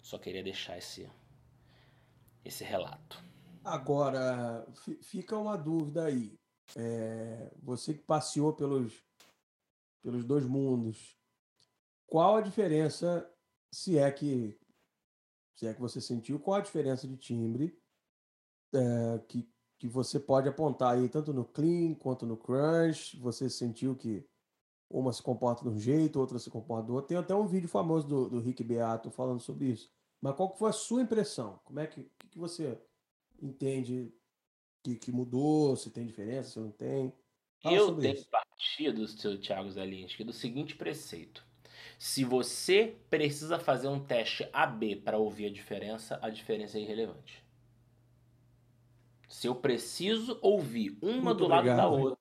Só 0.00 0.16
queria 0.16 0.44
deixar 0.44 0.78
esse, 0.78 1.10
esse 2.44 2.62
relato. 2.62 3.20
Agora, 3.64 4.64
fica 5.02 5.36
uma 5.36 5.58
dúvida 5.58 6.04
aí. 6.04 6.38
É, 6.76 7.50
você 7.60 7.94
que 7.94 8.02
passeou 8.02 8.52
pelos, 8.52 9.02
pelos 10.02 10.24
dois 10.24 10.44
mundos, 10.44 11.16
qual 12.06 12.36
a 12.36 12.42
diferença, 12.42 13.28
se 13.72 13.98
é 13.98 14.08
que 14.12 14.56
se 15.58 15.66
é 15.66 15.74
que 15.74 15.80
você 15.80 16.00
sentiu, 16.00 16.38
qual 16.38 16.58
a 16.58 16.60
diferença 16.60 17.08
de 17.08 17.16
timbre 17.16 17.76
é, 18.72 19.18
que, 19.26 19.50
que 19.76 19.88
você 19.88 20.20
pode 20.20 20.48
apontar 20.48 20.94
aí, 20.94 21.08
tanto 21.08 21.32
no 21.32 21.44
clean 21.44 21.94
quanto 21.94 22.24
no 22.24 22.36
crunch? 22.36 23.16
Você 23.16 23.50
sentiu 23.50 23.96
que 23.96 24.24
uma 24.88 25.12
se 25.12 25.20
comporta 25.20 25.64
de 25.64 25.68
um 25.68 25.76
jeito, 25.76 26.20
outra 26.20 26.38
se 26.38 26.48
comporta 26.48 26.86
do 26.86 26.94
outro. 26.94 27.08
Tem 27.08 27.16
até 27.16 27.34
um 27.34 27.48
vídeo 27.48 27.68
famoso 27.68 28.06
do, 28.06 28.28
do 28.30 28.38
Rick 28.38 28.62
Beato 28.62 29.10
falando 29.10 29.40
sobre 29.40 29.66
isso. 29.66 29.90
Mas 30.20 30.36
qual 30.36 30.52
que 30.52 30.60
foi 30.60 30.70
a 30.70 30.72
sua 30.72 31.02
impressão? 31.02 31.58
Como 31.64 31.80
é 31.80 31.88
que, 31.88 32.04
que, 32.04 32.28
que 32.28 32.38
você 32.38 32.80
entende 33.42 34.14
que, 34.84 34.94
que 34.94 35.10
mudou, 35.10 35.74
se 35.74 35.90
tem 35.90 36.06
diferença, 36.06 36.50
se 36.50 36.60
não 36.60 36.70
tem? 36.70 37.12
Fala 37.60 37.74
eu 37.74 37.96
tenho 37.96 38.14
isso. 38.14 38.30
partido, 38.30 39.08
seu 39.08 39.40
Thiago 39.40 39.72
Zelinski, 39.72 40.22
do 40.22 40.32
seguinte 40.32 40.76
preceito. 40.76 41.47
Se 41.98 42.24
você 42.24 42.96
precisa 43.10 43.58
fazer 43.58 43.88
um 43.88 43.98
teste 43.98 44.48
AB 44.52 44.96
para 44.96 45.18
ouvir 45.18 45.46
a 45.46 45.52
diferença, 45.52 46.16
a 46.22 46.30
diferença 46.30 46.78
é 46.78 46.80
irrelevante. 46.80 47.44
Se 49.28 49.48
eu 49.48 49.54
preciso 49.54 50.38
ouvir 50.40 50.96
uma 51.02 51.20
Muito 51.20 51.38
do 51.38 51.48
lado 51.48 51.68
obrigado. 51.68 51.76
da 51.76 51.88
outra, 51.88 52.18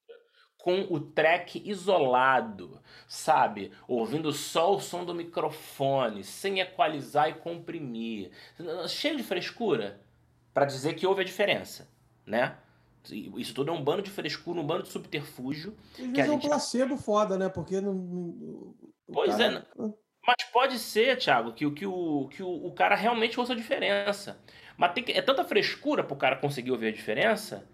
com 0.57 0.81
o 0.89 0.99
track 0.99 1.61
isolado, 1.63 2.81
sabe? 3.07 3.71
Ouvindo 3.87 4.33
só 4.33 4.75
o 4.75 4.81
som 4.81 5.05
do 5.05 5.13
microfone, 5.13 6.23
sem 6.23 6.59
equalizar 6.59 7.29
e 7.29 7.35
comprimir, 7.35 8.31
cheio 8.89 9.15
de 9.15 9.23
frescura, 9.23 10.01
para 10.53 10.65
dizer 10.65 10.95
que 10.95 11.05
houve 11.05 11.21
a 11.21 11.25
diferença, 11.25 11.87
né? 12.25 12.57
Isso 13.09 13.53
tudo 13.53 13.69
é 13.69 13.73
um 13.73 13.81
bando 13.81 14.01
de 14.01 14.09
frescura, 14.09 14.59
um 14.59 14.65
bando 14.65 14.83
de 14.83 14.89
subterfúgio. 14.89 15.77
Às 15.93 16.11
que 16.11 16.19
a 16.19 16.25
é 16.25 16.31
um 16.31 16.39
placebo 16.39 16.97
foda, 16.97 17.37
né? 17.37 17.47
Porque 17.47 17.79
não, 17.79 18.75
Pois 19.11 19.35
cara... 19.35 19.65
é. 19.79 19.83
Mas 20.25 20.49
pode 20.51 20.77
ser, 20.77 21.17
Thiago, 21.17 21.53
que, 21.53 21.69
que, 21.71 21.85
o, 21.85 22.27
que 22.29 22.43
o, 22.43 22.67
o 22.67 22.71
cara 22.73 22.95
realmente 22.95 23.39
ouça 23.39 23.53
a 23.53 23.55
diferença. 23.55 24.41
Mas 24.75 24.93
tem 24.93 25.03
que, 25.03 25.13
é 25.13 25.21
tanta 25.21 25.45
frescura 25.45 26.03
pro 26.03 26.17
cara 26.17 26.35
conseguir 26.35 26.71
ouvir 26.71 26.87
a 26.87 26.91
diferença 26.91 27.65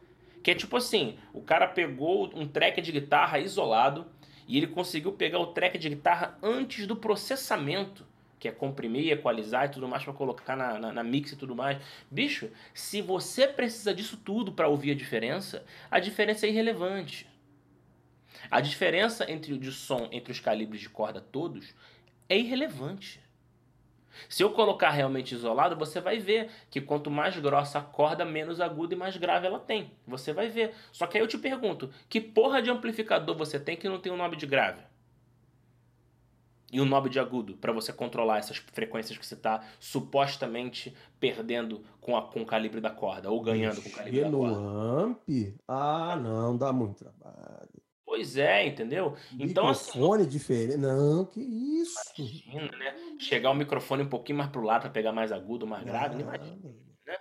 que 0.44 0.52
é 0.52 0.56
tipo 0.56 0.76
assim: 0.76 1.18
o 1.34 1.42
cara 1.42 1.66
pegou 1.68 2.30
um 2.36 2.46
track 2.46 2.82
de 2.82 2.92
guitarra 2.92 3.40
isolado 3.40 4.06
e 4.48 4.58
ele 4.58 4.68
conseguiu 4.68 5.14
pegar 5.14 5.40
o 5.40 5.48
track 5.48 5.78
de 5.78 5.90
guitarra 5.90 6.38
antes 6.44 6.86
do 6.86 6.98
processamento, 6.98 8.06
que 8.38 8.48
é 8.48 8.52
comprimir, 8.52 9.14
equalizar 9.14 9.66
e 9.66 9.70
tudo 9.70 9.88
mais 9.88 10.04
para 10.04 10.12
colocar 10.12 10.58
na, 10.58 10.78
na, 10.78 10.92
na, 10.92 11.04
mix 11.04 11.32
e 11.32 11.38
tudo 11.38 11.56
mais. 11.56 11.82
Bicho, 12.12 12.52
se 12.74 13.02
você 13.02 13.48
precisa 13.48 13.94
disso 13.94 14.18
tudo 14.18 14.52
para 14.52 14.68
ouvir 14.68 14.92
a 14.92 14.96
diferença, 14.96 15.66
a 15.90 15.98
diferença 15.98 16.46
é 16.46 16.50
irrelevante. 16.50 17.26
A 18.50 18.62
diferença 18.62 19.30
entre 19.32 19.54
o 19.54 19.58
de 19.58 19.72
som 19.72 20.08
entre 20.12 20.32
os 20.32 20.40
calibres 20.40 20.82
de 20.82 20.90
corda 20.90 21.22
todos 21.22 21.74
é 22.30 22.38
irrelevante. 22.38 23.22
Se 24.30 24.44
eu 24.44 24.52
colocar 24.52 24.92
realmente 24.92 25.34
isolado, 25.34 25.76
você 25.76 26.00
vai 26.00 26.20
ver 26.20 26.50
que 26.70 26.80
quanto 26.80 27.10
mais 27.10 27.38
grossa 27.38 27.80
a 27.80 27.82
corda, 27.82 28.24
menos 28.24 28.62
aguda 28.62 28.94
e 28.94 28.98
mais 28.98 29.18
grave 29.18 29.48
ela 29.48 29.60
tem. 29.60 29.92
Você 30.08 30.34
vai 30.34 30.50
ver. 30.50 30.74
Só 30.92 31.08
que 31.08 31.18
aí 31.18 31.24
eu 31.24 31.28
te 31.28 31.38
pergunto, 31.38 31.90
que 32.08 32.22
porra 32.22 32.62
de 32.62 32.70
amplificador 32.70 33.36
você 33.36 33.60
tem 33.60 33.76
que 33.76 33.90
não 33.90 34.00
tem 34.00 34.12
um 34.12 34.18
knob 34.18 34.36
de 34.36 34.46
grave? 34.46 34.82
E 36.72 36.82
um 36.82 36.86
knob 36.86 37.08
de 37.08 37.20
agudo, 37.20 37.56
para 37.58 37.72
você 37.72 37.94
controlar 37.94 38.40
essas 38.40 38.58
frequências 38.58 39.16
que 39.16 39.26
você 39.26 39.36
está 39.36 39.64
supostamente 39.80 40.92
perdendo 41.20 41.84
com, 42.02 42.18
a, 42.18 42.24
com 42.24 42.42
o 42.42 42.46
calibre 42.46 42.82
da 42.82 42.90
corda, 42.90 43.30
ou 43.30 43.40
ganhando 43.42 43.80
com 43.80 43.90
o 43.90 43.92
calibre 43.92 44.22
da 44.22 44.32
corda. 44.32 44.60
no 44.60 45.00
amp? 45.00 45.30
Ah, 45.68 46.16
não, 46.20 46.58
dá 46.58 46.74
muito 46.74 46.98
trabalho. 46.98 47.70
Pois 48.14 48.38
é, 48.38 48.68
entendeu? 48.68 49.18
Então, 49.40 49.68
assim, 49.68 49.88
microfone 49.88 50.22
assim, 50.22 50.30
diferente. 50.30 50.78
Não, 50.78 51.26
que 51.26 51.42
isso. 51.42 51.96
Imagina, 52.16 52.78
né? 52.78 52.96
Chegar 53.18 53.50
o 53.50 53.56
microfone 53.56 54.04
um 54.04 54.08
pouquinho 54.08 54.38
mais 54.38 54.52
pro 54.52 54.62
lado 54.62 54.82
para 54.82 54.92
pegar 54.92 55.12
mais 55.12 55.32
agudo, 55.32 55.66
mais 55.66 55.84
grave, 55.84 56.24
né? 56.24 56.38
né? 57.08 57.18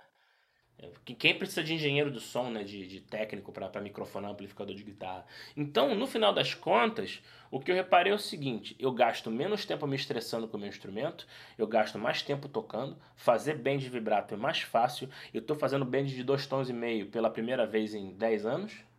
Quem 1.17 1.35
precisa 1.35 1.63
de 1.63 1.73
engenheiro 1.73 2.11
do 2.11 2.19
som, 2.19 2.51
né? 2.51 2.63
De, 2.63 2.85
de 2.85 3.01
técnico 3.01 3.51
para 3.51 3.81
microfonar 3.81 4.29
amplificador 4.29 4.75
de 4.75 4.83
guitarra. 4.83 5.25
Então, 5.57 5.95
no 5.95 6.05
final 6.05 6.31
das 6.31 6.53
contas, 6.53 7.23
o 7.49 7.59
que 7.59 7.71
eu 7.71 7.75
reparei 7.75 8.13
é 8.13 8.15
o 8.15 8.19
seguinte: 8.19 8.75
eu 8.77 8.91
gasto 8.91 9.31
menos 9.31 9.65
tempo 9.65 9.87
me 9.87 9.95
estressando 9.95 10.47
com 10.47 10.57
o 10.57 10.59
meu 10.59 10.69
instrumento, 10.69 11.25
eu 11.57 11.65
gasto 11.65 11.97
mais 11.97 12.21
tempo 12.21 12.47
tocando, 12.47 12.99
fazer 13.15 13.57
bend 13.57 13.83
de 13.83 13.89
vibrato 13.89 14.35
é 14.35 14.37
mais 14.37 14.61
fácil. 14.61 15.09
Eu 15.33 15.41
estou 15.41 15.55
fazendo 15.55 15.85
bend 15.85 16.13
de 16.13 16.23
dois 16.23 16.45
tons 16.45 16.69
e 16.69 16.73
meio 16.73 17.07
pela 17.07 17.31
primeira 17.31 17.65
vez 17.65 17.95
em 17.95 18.13
10 18.13 18.45
anos 18.45 18.92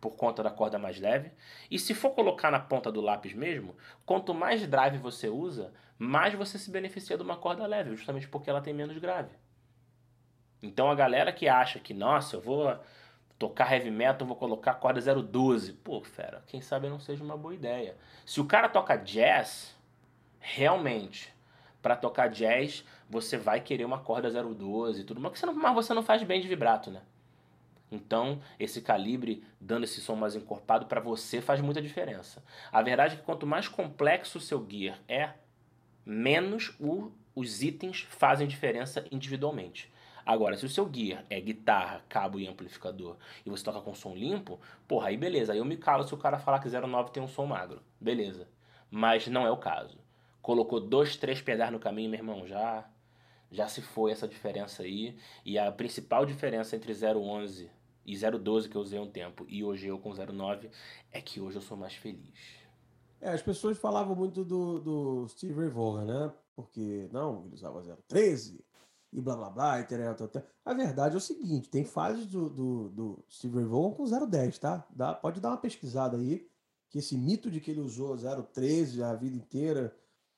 por 0.00 0.16
conta 0.16 0.42
da 0.42 0.50
corda 0.50 0.78
mais 0.78 1.00
leve. 1.00 1.32
E 1.70 1.78
se 1.78 1.94
for 1.94 2.10
colocar 2.10 2.50
na 2.50 2.60
ponta 2.60 2.90
do 2.90 3.00
lápis 3.00 3.34
mesmo, 3.34 3.76
quanto 4.06 4.32
mais 4.32 4.66
drive 4.66 4.98
você 4.98 5.28
usa, 5.28 5.72
mais 5.98 6.34
você 6.34 6.58
se 6.58 6.70
beneficia 6.70 7.16
de 7.16 7.22
uma 7.22 7.36
corda 7.36 7.66
leve, 7.66 7.94
justamente 7.96 8.28
porque 8.28 8.48
ela 8.48 8.60
tem 8.60 8.72
menos 8.72 8.96
grave. 8.98 9.30
Então 10.62 10.90
a 10.90 10.94
galera 10.94 11.32
que 11.32 11.48
acha 11.48 11.78
que, 11.78 11.94
nossa, 11.94 12.36
eu 12.36 12.40
vou 12.40 12.78
tocar 13.38 13.72
heavy 13.72 13.90
metal, 13.90 14.26
vou 14.26 14.36
colocar 14.36 14.74
corda 14.74 15.00
012. 15.00 15.72
Pô, 15.74 16.02
fera, 16.02 16.42
quem 16.46 16.60
sabe 16.60 16.88
não 16.88 16.98
seja 16.98 17.22
uma 17.22 17.36
boa 17.36 17.54
ideia. 17.54 17.96
Se 18.26 18.40
o 18.40 18.44
cara 18.44 18.68
toca 18.68 18.96
jazz, 18.96 19.76
realmente, 20.40 21.32
para 21.80 21.96
tocar 21.96 22.28
jazz, 22.28 22.84
você 23.08 23.36
vai 23.36 23.60
querer 23.60 23.84
uma 23.84 24.00
corda 24.00 24.30
012 24.30 25.00
e 25.00 25.04
tudo, 25.04 25.20
mas 25.20 25.38
você 25.38 25.46
não, 25.46 25.54
mas 25.54 25.74
você 25.74 25.94
não 25.94 26.02
faz 26.02 26.22
bem 26.22 26.40
de 26.40 26.48
vibrato, 26.48 26.90
né? 26.90 27.02
Então, 27.90 28.40
esse 28.58 28.82
calibre, 28.82 29.42
dando 29.60 29.84
esse 29.84 30.00
som 30.00 30.14
mais 30.14 30.36
encorpado, 30.36 30.86
para 30.86 31.00
você 31.00 31.40
faz 31.40 31.60
muita 31.60 31.80
diferença. 31.80 32.42
A 32.70 32.82
verdade 32.82 33.14
é 33.14 33.18
que 33.18 33.24
quanto 33.24 33.46
mais 33.46 33.66
complexo 33.66 34.38
o 34.38 34.40
seu 34.40 34.66
gear 34.68 34.98
é, 35.08 35.30
menos 36.04 36.74
o, 36.78 37.10
os 37.34 37.62
itens 37.62 38.06
fazem 38.10 38.46
diferença 38.46 39.04
individualmente. 39.10 39.92
Agora, 40.24 40.58
se 40.58 40.66
o 40.66 40.68
seu 40.68 40.90
gear 40.92 41.24
é 41.30 41.40
guitarra, 41.40 42.04
cabo 42.06 42.38
e 42.38 42.46
amplificador 42.46 43.16
e 43.46 43.48
você 43.48 43.64
toca 43.64 43.80
com 43.80 43.94
som 43.94 44.14
limpo, 44.14 44.60
porra, 44.86 45.08
aí 45.08 45.16
beleza. 45.16 45.54
Aí 45.54 45.58
eu 45.58 45.64
me 45.64 45.78
calo 45.78 46.04
se 46.04 46.12
o 46.12 46.18
cara 46.18 46.38
falar 46.38 46.58
que 46.58 46.68
09 46.68 47.10
tem 47.12 47.22
um 47.22 47.28
som 47.28 47.46
magro. 47.46 47.80
Beleza. 47.98 48.46
Mas 48.90 49.26
não 49.26 49.46
é 49.46 49.50
o 49.50 49.56
caso. 49.56 49.98
Colocou 50.42 50.80
dois, 50.80 51.16
três 51.16 51.40
pedais 51.40 51.72
no 51.72 51.78
caminho, 51.78 52.10
meu 52.10 52.18
irmão, 52.18 52.46
já 52.46 52.84
já 53.50 53.66
se 53.66 53.80
foi 53.80 54.12
essa 54.12 54.28
diferença 54.28 54.82
aí. 54.82 55.16
E 55.46 55.58
a 55.58 55.72
principal 55.72 56.26
diferença 56.26 56.76
entre 56.76 56.92
011 56.92 57.70
e 58.08 58.16
012 58.16 58.70
que 58.70 58.76
eu 58.76 58.80
usei 58.80 58.98
um 58.98 59.10
tempo 59.10 59.44
e 59.48 59.62
hoje 59.62 59.86
eu 59.86 59.98
com 59.98 60.14
09 60.14 60.70
é 61.12 61.20
que 61.20 61.40
hoje 61.40 61.58
eu 61.58 61.62
sou 61.62 61.76
mais 61.76 61.92
feliz. 61.92 62.32
É, 63.20 63.30
as 63.30 63.42
pessoas 63.42 63.76
falavam 63.76 64.16
muito 64.16 64.44
do, 64.44 64.80
do 64.80 65.28
Steve 65.28 65.68
Vaughan, 65.68 66.06
né? 66.06 66.32
Porque, 66.56 67.08
não, 67.12 67.44
ele 67.44 67.54
usava 67.54 67.82
013 68.06 68.64
e 69.12 69.20
blá 69.20 69.36
blá 69.36 69.50
blá, 69.50 69.80
e 69.80 69.84
terá, 69.84 70.16
A 70.64 70.74
verdade 70.74 71.14
é 71.14 71.18
o 71.18 71.20
seguinte: 71.20 71.68
tem 71.68 71.84
fases 71.84 72.26
do, 72.26 72.48
do, 72.48 72.88
do 72.88 73.24
Steve 73.28 73.62
Vaughan 73.64 73.92
com 73.92 74.04
010, 74.04 74.58
tá? 74.58 74.86
Dá, 74.90 75.12
pode 75.12 75.40
dar 75.40 75.50
uma 75.50 75.56
pesquisada 75.58 76.16
aí, 76.16 76.48
que 76.88 76.98
esse 76.98 77.16
mito 77.16 77.50
de 77.50 77.60
que 77.60 77.70
ele 77.70 77.80
usou 77.80 78.16
013 78.16 79.02
a 79.02 79.14
vida 79.14 79.36
inteira 79.36 79.94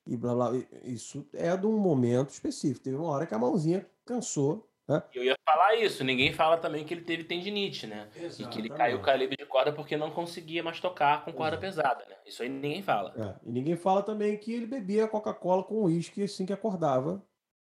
e 0.06 0.16
blá 0.16 0.34
blá, 0.34 0.50
isso 0.82 1.24
é 1.32 1.56
de 1.56 1.66
um 1.66 1.78
momento 1.78 2.30
específico. 2.30 2.82
Teve 2.82 2.96
uma 2.96 3.08
hora 3.10 3.26
que 3.26 3.34
a 3.34 3.38
mãozinha 3.38 3.86
cansou 4.04 4.69
né? 4.90 5.02
Eu 5.14 5.22
ia 5.22 5.36
falar 5.46 5.76
isso, 5.76 6.02
ninguém 6.02 6.32
fala 6.32 6.58
também 6.58 6.84
que 6.84 6.92
ele 6.92 7.02
teve 7.02 7.22
tendinite, 7.22 7.86
né? 7.86 8.08
Exatamente. 8.16 8.42
E 8.42 8.48
que 8.48 8.58
ele 8.58 8.68
caiu 8.68 8.98
o 8.98 9.02
calibre 9.02 9.36
de 9.36 9.46
corda 9.46 9.72
porque 9.72 9.96
não 9.96 10.10
conseguia 10.10 10.64
mais 10.64 10.80
tocar 10.80 11.24
com 11.24 11.32
corda 11.32 11.56
Exato. 11.64 12.00
pesada, 12.00 12.04
né? 12.10 12.16
Isso 12.26 12.42
aí 12.42 12.48
ninguém 12.48 12.82
fala. 12.82 13.14
É. 13.16 13.48
E 13.48 13.52
ninguém 13.52 13.76
fala 13.76 14.02
também 14.02 14.36
que 14.36 14.52
ele 14.52 14.66
bebia 14.66 15.06
Coca-Cola 15.06 15.62
com 15.62 15.84
uísque 15.84 16.24
assim 16.24 16.44
que 16.44 16.52
acordava 16.52 17.24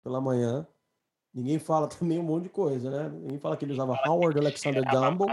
pela 0.03 0.19
manhã. 0.19 0.67
Ninguém 1.31 1.59
fala 1.59 1.87
também 1.99 2.17
um 2.17 2.23
monte 2.23 2.43
de 2.43 2.49
coisa, 2.49 2.89
né? 2.89 3.09
Ninguém 3.09 3.39
fala 3.39 3.55
que 3.55 3.63
ele 3.63 3.73
usava 3.73 3.95
Howard 4.07 4.39
Alexander 4.39 4.83
Dumble. 4.83 5.29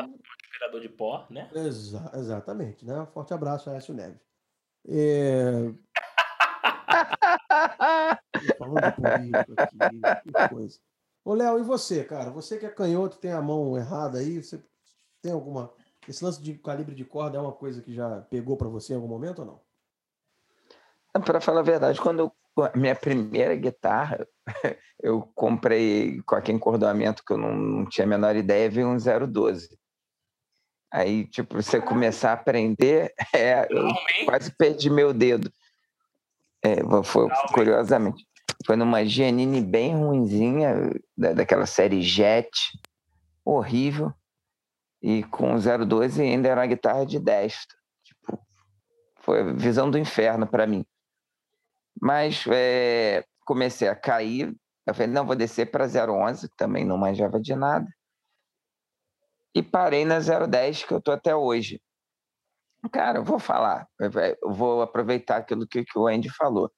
Aspirador 0.53 0.81
de 0.83 0.89
pó, 0.91 1.27
né? 1.31 1.49
Exa 1.55 2.11
exatamente, 2.15 2.85
né? 2.85 3.07
Forte 3.15 3.33
abraço 3.33 3.71
a 3.71 3.77
Écio 3.77 3.95
Neves. 3.95 4.21
É... 4.87 5.73
Falando 8.59 8.85
de 8.85 8.93
político 8.93 9.55
aqui, 9.57 9.79
que 10.23 10.49
coisa. 10.49 10.79
Ô, 11.31 11.35
Léo, 11.35 11.61
e 11.61 11.63
você, 11.63 12.03
cara? 12.03 12.29
Você 12.31 12.59
que 12.59 12.67
é 12.67 12.69
canhoto, 12.69 13.17
tem 13.17 13.31
a 13.31 13.41
mão 13.41 13.79
errada 13.79 14.19
aí, 14.19 14.43
você 14.43 14.61
tem 15.23 15.31
alguma. 15.31 15.73
Esse 16.09 16.25
lance 16.25 16.43
de 16.43 16.55
calibre 16.55 16.93
de 16.93 17.05
corda 17.05 17.39
é 17.39 17.41
uma 17.41 17.53
coisa 17.53 17.81
que 17.81 17.95
já 17.95 18.23
pegou 18.23 18.57
para 18.57 18.67
você 18.67 18.93
em 18.93 18.97
algum 18.97 19.07
momento 19.07 19.39
ou 19.39 19.45
não? 19.45 21.23
Para 21.23 21.41
falar 21.41 21.61
a 21.61 21.63
verdade, 21.63 22.01
quando 22.01 22.19
eu, 22.19 22.33
minha 22.75 22.97
primeira 22.97 23.55
guitarra, 23.55 24.27
eu 25.01 25.23
comprei 25.33 26.21
com 26.23 26.35
aquele 26.35 26.57
encordoamento 26.57 27.23
que 27.25 27.33
eu 27.33 27.39
não, 27.39 27.55
não 27.55 27.87
tinha 27.89 28.05
a 28.05 28.11
menor 28.11 28.35
ideia, 28.35 28.69
veio 28.69 28.89
um 28.89 28.97
012. 28.97 29.79
Aí, 30.93 31.29
tipo, 31.29 31.63
você 31.63 31.81
começar 31.81 32.31
a 32.31 32.35
aprender, 32.35 33.15
é, 33.33 33.69
eu 33.71 33.87
quase 34.25 34.51
perdi 34.51 34.91
meu 34.91 35.15
dedo. 35.15 35.49
É, 36.65 36.79
foi, 37.05 37.29
curiosamente. 37.55 38.27
Foi 38.67 38.77
numa 38.77 39.05
Giannini 39.05 39.61
bem 39.61 39.95
ruinzinha, 39.97 40.93
da, 41.17 41.33
daquela 41.33 41.67
série 41.67 42.03
Jet, 42.03 42.51
horrível. 43.45 44.13
E 45.03 45.23
com 45.25 45.57
02 45.57 46.19
ainda 46.19 46.49
era 46.49 46.67
guitarra 46.67 47.07
de 47.07 47.19
destro. 47.19 47.77
Tipo, 48.05 48.39
foi 49.21 49.55
visão 49.55 49.91
do 49.91 49.97
inferno 49.97 50.47
para 50.47 50.67
mim. 50.67 50.85
Mas 52.01 52.45
é, 52.49 53.25
comecei 53.47 53.89
a 53.89 53.97
cair. 53.97 54.55
Eu 54.87 54.95
falei, 54.95 55.11
não, 55.11 55.27
vou 55.27 55.37
descer 55.37 55.71
para 55.71 55.87
011, 55.87 56.49
que 56.49 56.57
também 56.57 56.85
não 56.85 56.99
manjava 56.99 57.41
de 57.41 57.55
nada. 57.55 57.87
E 59.55 59.63
parei 59.63 60.05
na 60.05 60.19
010, 60.21 60.85
que 60.85 60.93
eu 60.93 61.01
tô 61.01 61.13
até 61.13 61.35
hoje. 61.35 61.81
Cara, 62.93 63.19
eu 63.19 63.25
vou 63.25 63.39
falar, 63.39 63.87
eu 63.99 64.53
vou 64.53 64.81
aproveitar 64.81 65.37
aquilo 65.37 65.67
que, 65.67 65.85
que 65.85 65.99
o 65.99 66.07
Andy 66.07 66.31
falou. 66.31 66.71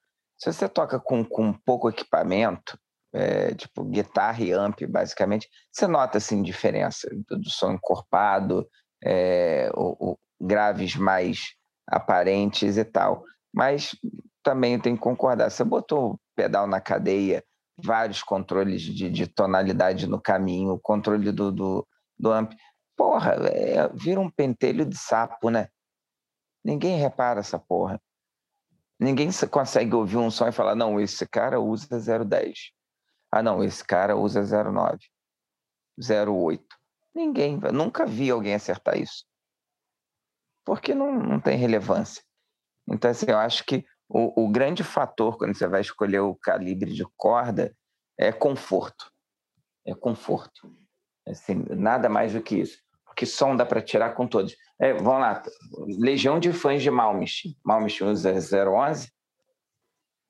Se 0.43 0.51
você 0.51 0.67
toca 0.67 0.99
com, 0.99 1.23
com 1.23 1.53
pouco 1.53 1.87
equipamento, 1.87 2.77
é, 3.13 3.53
tipo 3.55 3.81
guitarra 3.85 4.43
e 4.43 4.51
amp, 4.51 4.81
basicamente, 4.89 5.47
você 5.71 5.87
nota 5.87 6.17
assim 6.17 6.43
diferença 6.43 7.07
do, 7.29 7.39
do 7.39 7.49
som 7.49 7.71
encorpado, 7.71 8.67
é, 9.01 9.71
o, 9.73 10.11
o, 10.11 10.19
graves 10.41 10.97
mais 10.97 11.55
aparentes 11.87 12.75
e 12.75 12.83
tal. 12.83 13.23
Mas 13.53 13.95
também 14.43 14.77
tem 14.77 14.97
que 14.97 15.01
concordar. 15.01 15.49
Você 15.49 15.63
botou 15.63 16.15
o 16.15 16.19
pedal 16.35 16.67
na 16.67 16.81
cadeia, 16.81 17.41
vários 17.77 18.21
controles 18.21 18.81
de, 18.81 19.09
de 19.09 19.25
tonalidade 19.27 20.07
no 20.07 20.19
caminho, 20.19 20.77
controle 20.77 21.31
do, 21.31 21.53
do, 21.53 21.87
do 22.19 22.31
amp. 22.33 22.51
Porra, 22.97 23.35
é, 23.47 23.87
vira 23.93 24.19
um 24.19 24.29
pentelho 24.29 24.85
de 24.85 24.97
sapo, 24.97 25.49
né? 25.49 25.69
Ninguém 26.65 26.97
repara 26.97 27.39
essa 27.39 27.57
porra. 27.57 27.97
Ninguém 28.99 29.29
consegue 29.49 29.95
ouvir 29.95 30.17
um 30.17 30.31
som 30.31 30.47
e 30.47 30.51
falar, 30.51 30.75
não, 30.75 30.99
esse 30.99 31.27
cara 31.27 31.59
usa 31.59 31.87
010. 31.99 32.71
Ah, 33.31 33.41
não, 33.41 33.63
esse 33.63 33.83
cara 33.83 34.15
usa 34.15 34.41
09, 34.43 34.99
08. 35.97 36.63
Ninguém, 37.15 37.59
nunca 37.71 38.05
vi 38.05 38.29
alguém 38.29 38.53
acertar 38.53 38.97
isso. 38.97 39.25
Porque 40.65 40.93
não, 40.93 41.11
não 41.11 41.39
tem 41.39 41.57
relevância. 41.57 42.23
Então, 42.87 43.09
assim, 43.09 43.25
eu 43.27 43.37
acho 43.37 43.65
que 43.65 43.85
o, 44.07 44.45
o 44.45 44.51
grande 44.51 44.83
fator 44.83 45.37
quando 45.37 45.55
você 45.55 45.67
vai 45.67 45.81
escolher 45.81 46.19
o 46.19 46.35
calibre 46.35 46.93
de 46.93 47.05
corda 47.17 47.75
é 48.17 48.31
conforto. 48.31 49.11
É 49.85 49.95
conforto. 49.95 50.71
Assim, 51.27 51.55
nada 51.71 52.09
mais 52.09 52.33
do 52.33 52.41
que 52.41 52.55
isso. 52.59 52.82
Porque 53.13 53.27
som 53.27 53.55
dá 53.55 53.65
para 53.65 53.81
tirar 53.81 54.15
com 54.15 54.27
todos. 54.27 54.57
É, 54.79 54.93
vamos 54.93 55.21
lá, 55.21 55.43
legião 55.99 56.39
de 56.39 56.51
fãs 56.51 56.81
de 56.81 56.89
Malmich. 56.89 57.55
Malmich 57.63 58.03
usa 58.03 58.33
011? 58.33 59.11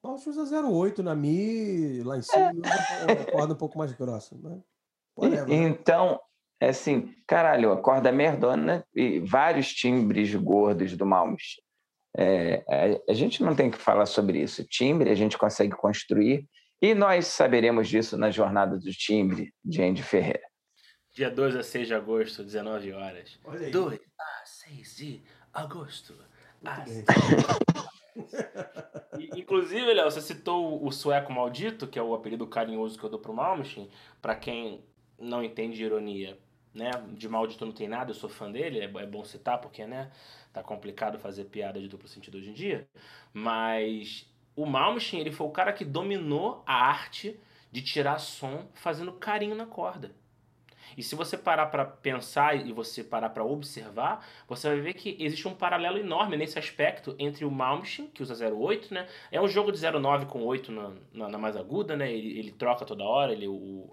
Malmich 0.04 0.30
usa 0.30 0.62
08 0.62 1.02
na 1.02 1.16
Mi, 1.16 2.04
lá 2.04 2.18
em 2.18 2.22
cima, 2.22 2.52
é. 3.08 3.14
uma 3.14 3.26
corda 3.32 3.54
um 3.54 3.58
pouco 3.58 3.78
mais 3.78 3.94
grossa. 3.94 4.38
Né? 4.38 4.62
Então, 5.48 6.20
é 6.60 6.70
assim, 6.70 7.14
caralho, 7.26 7.72
a 7.72 7.82
corda 7.82 8.12
merdona 8.12 8.86
e 8.94 9.20
vários 9.22 9.74
timbres 9.74 10.36
gordos 10.36 10.98
do 10.98 11.06
Malmich. 11.06 11.62
É, 12.16 12.64
a 13.10 13.14
gente 13.14 13.42
não 13.42 13.56
tem 13.56 13.72
que 13.72 13.78
falar 13.78 14.06
sobre 14.06 14.42
isso. 14.42 14.66
Timbre 14.66 15.10
a 15.10 15.16
gente 15.16 15.38
consegue 15.38 15.74
construir 15.76 16.46
e 16.82 16.94
nós 16.94 17.28
saberemos 17.28 17.88
disso 17.88 18.18
na 18.18 18.30
jornada 18.30 18.78
do 18.78 18.92
timbre 18.92 19.54
de 19.64 19.82
Andy 19.82 20.04
Ferreira. 20.04 20.53
Dia 21.14 21.30
2 21.30 21.56
a 21.56 21.64
6 21.64 21.88
de 21.88 21.94
agosto, 21.94 22.44
19 22.44 22.92
horas. 22.92 23.40
2 23.72 24.00
a 24.20 24.46
6 24.46 24.96
de 24.96 25.22
agosto. 25.54 26.16
Inclusive, 29.36 29.94
Léo, 29.94 30.10
você 30.10 30.22
citou 30.22 30.84
o 30.84 30.92
sueco 30.92 31.32
maldito, 31.32 31.86
que 31.86 32.00
é 32.00 32.02
o 32.02 32.16
apelido 32.16 32.48
carinhoso 32.48 32.98
que 32.98 33.06
eu 33.06 33.12
dou 33.12 33.20
pro 33.20 33.32
Malmsteen. 33.32 33.92
Pra 34.20 34.36
quem 34.36 34.84
não 35.20 35.44
entende 35.44 35.84
ironia, 35.84 36.40
né? 36.74 36.90
De 37.10 37.30
maldito 37.30 37.64
não 37.64 37.74
tem 37.74 37.88
nada, 37.88 38.10
eu 38.10 38.16
sou 38.16 38.30
fã 38.30 38.52
dele, 38.52 38.80
é, 38.80 38.86
é 38.86 39.06
bom 39.06 39.24
citar, 39.24 39.62
porque, 39.62 39.86
né? 39.86 40.12
Tá 40.52 40.64
complicado 40.64 41.20
fazer 41.20 41.46
piada 41.46 41.80
de 41.80 41.88
duplo 41.88 42.08
sentido 42.08 42.40
hoje 42.40 42.50
em 42.50 42.54
dia. 42.54 42.88
Mas 43.32 44.28
o 44.56 44.66
Malmsteen, 44.66 45.22
ele 45.22 45.32
foi 45.32 45.46
o 45.46 45.52
cara 45.52 45.72
que 45.74 45.86
dominou 45.86 46.64
a 46.66 46.74
arte 46.74 47.40
de 47.72 47.84
tirar 47.84 48.18
som 48.18 48.68
fazendo 48.74 49.14
carinho 49.14 49.54
na 49.54 49.68
corda. 49.68 50.23
E 50.98 51.04
se 51.04 51.16
você 51.16 51.38
parar 51.38 51.68
para 51.68 51.86
pensar 51.86 52.56
e 52.56 52.72
você 52.72 53.04
parar 53.04 53.30
para 53.30 53.44
observar, 53.44 54.26
você 54.48 54.70
vai 54.70 54.80
ver 54.80 54.94
que 54.94 55.18
existe 55.20 55.48
um 55.48 55.54
paralelo 55.54 55.98
enorme 55.98 56.38
nesse 56.38 56.58
aspecto 56.58 57.16
entre 57.18 57.46
o 57.46 57.52
Malmsteen, 57.52 58.08
que 58.08 58.22
usa 58.22 58.54
08, 58.54 58.94
né? 58.94 59.08
É 59.32 59.42
um 59.42 59.48
jogo 59.48 59.72
de 59.72 59.80
09 59.82 60.26
com 60.26 60.44
8 60.44 60.72
na, 60.72 60.92
na, 61.12 61.30
na 61.30 61.38
mais 61.38 61.56
aguda, 61.56 61.96
né? 61.96 62.12
Ele, 62.12 62.40
ele, 62.40 62.52
troca 62.52 62.86
toda 62.86 63.04
hora, 63.04 63.32
ele, 63.32 63.48
o, 63.48 63.90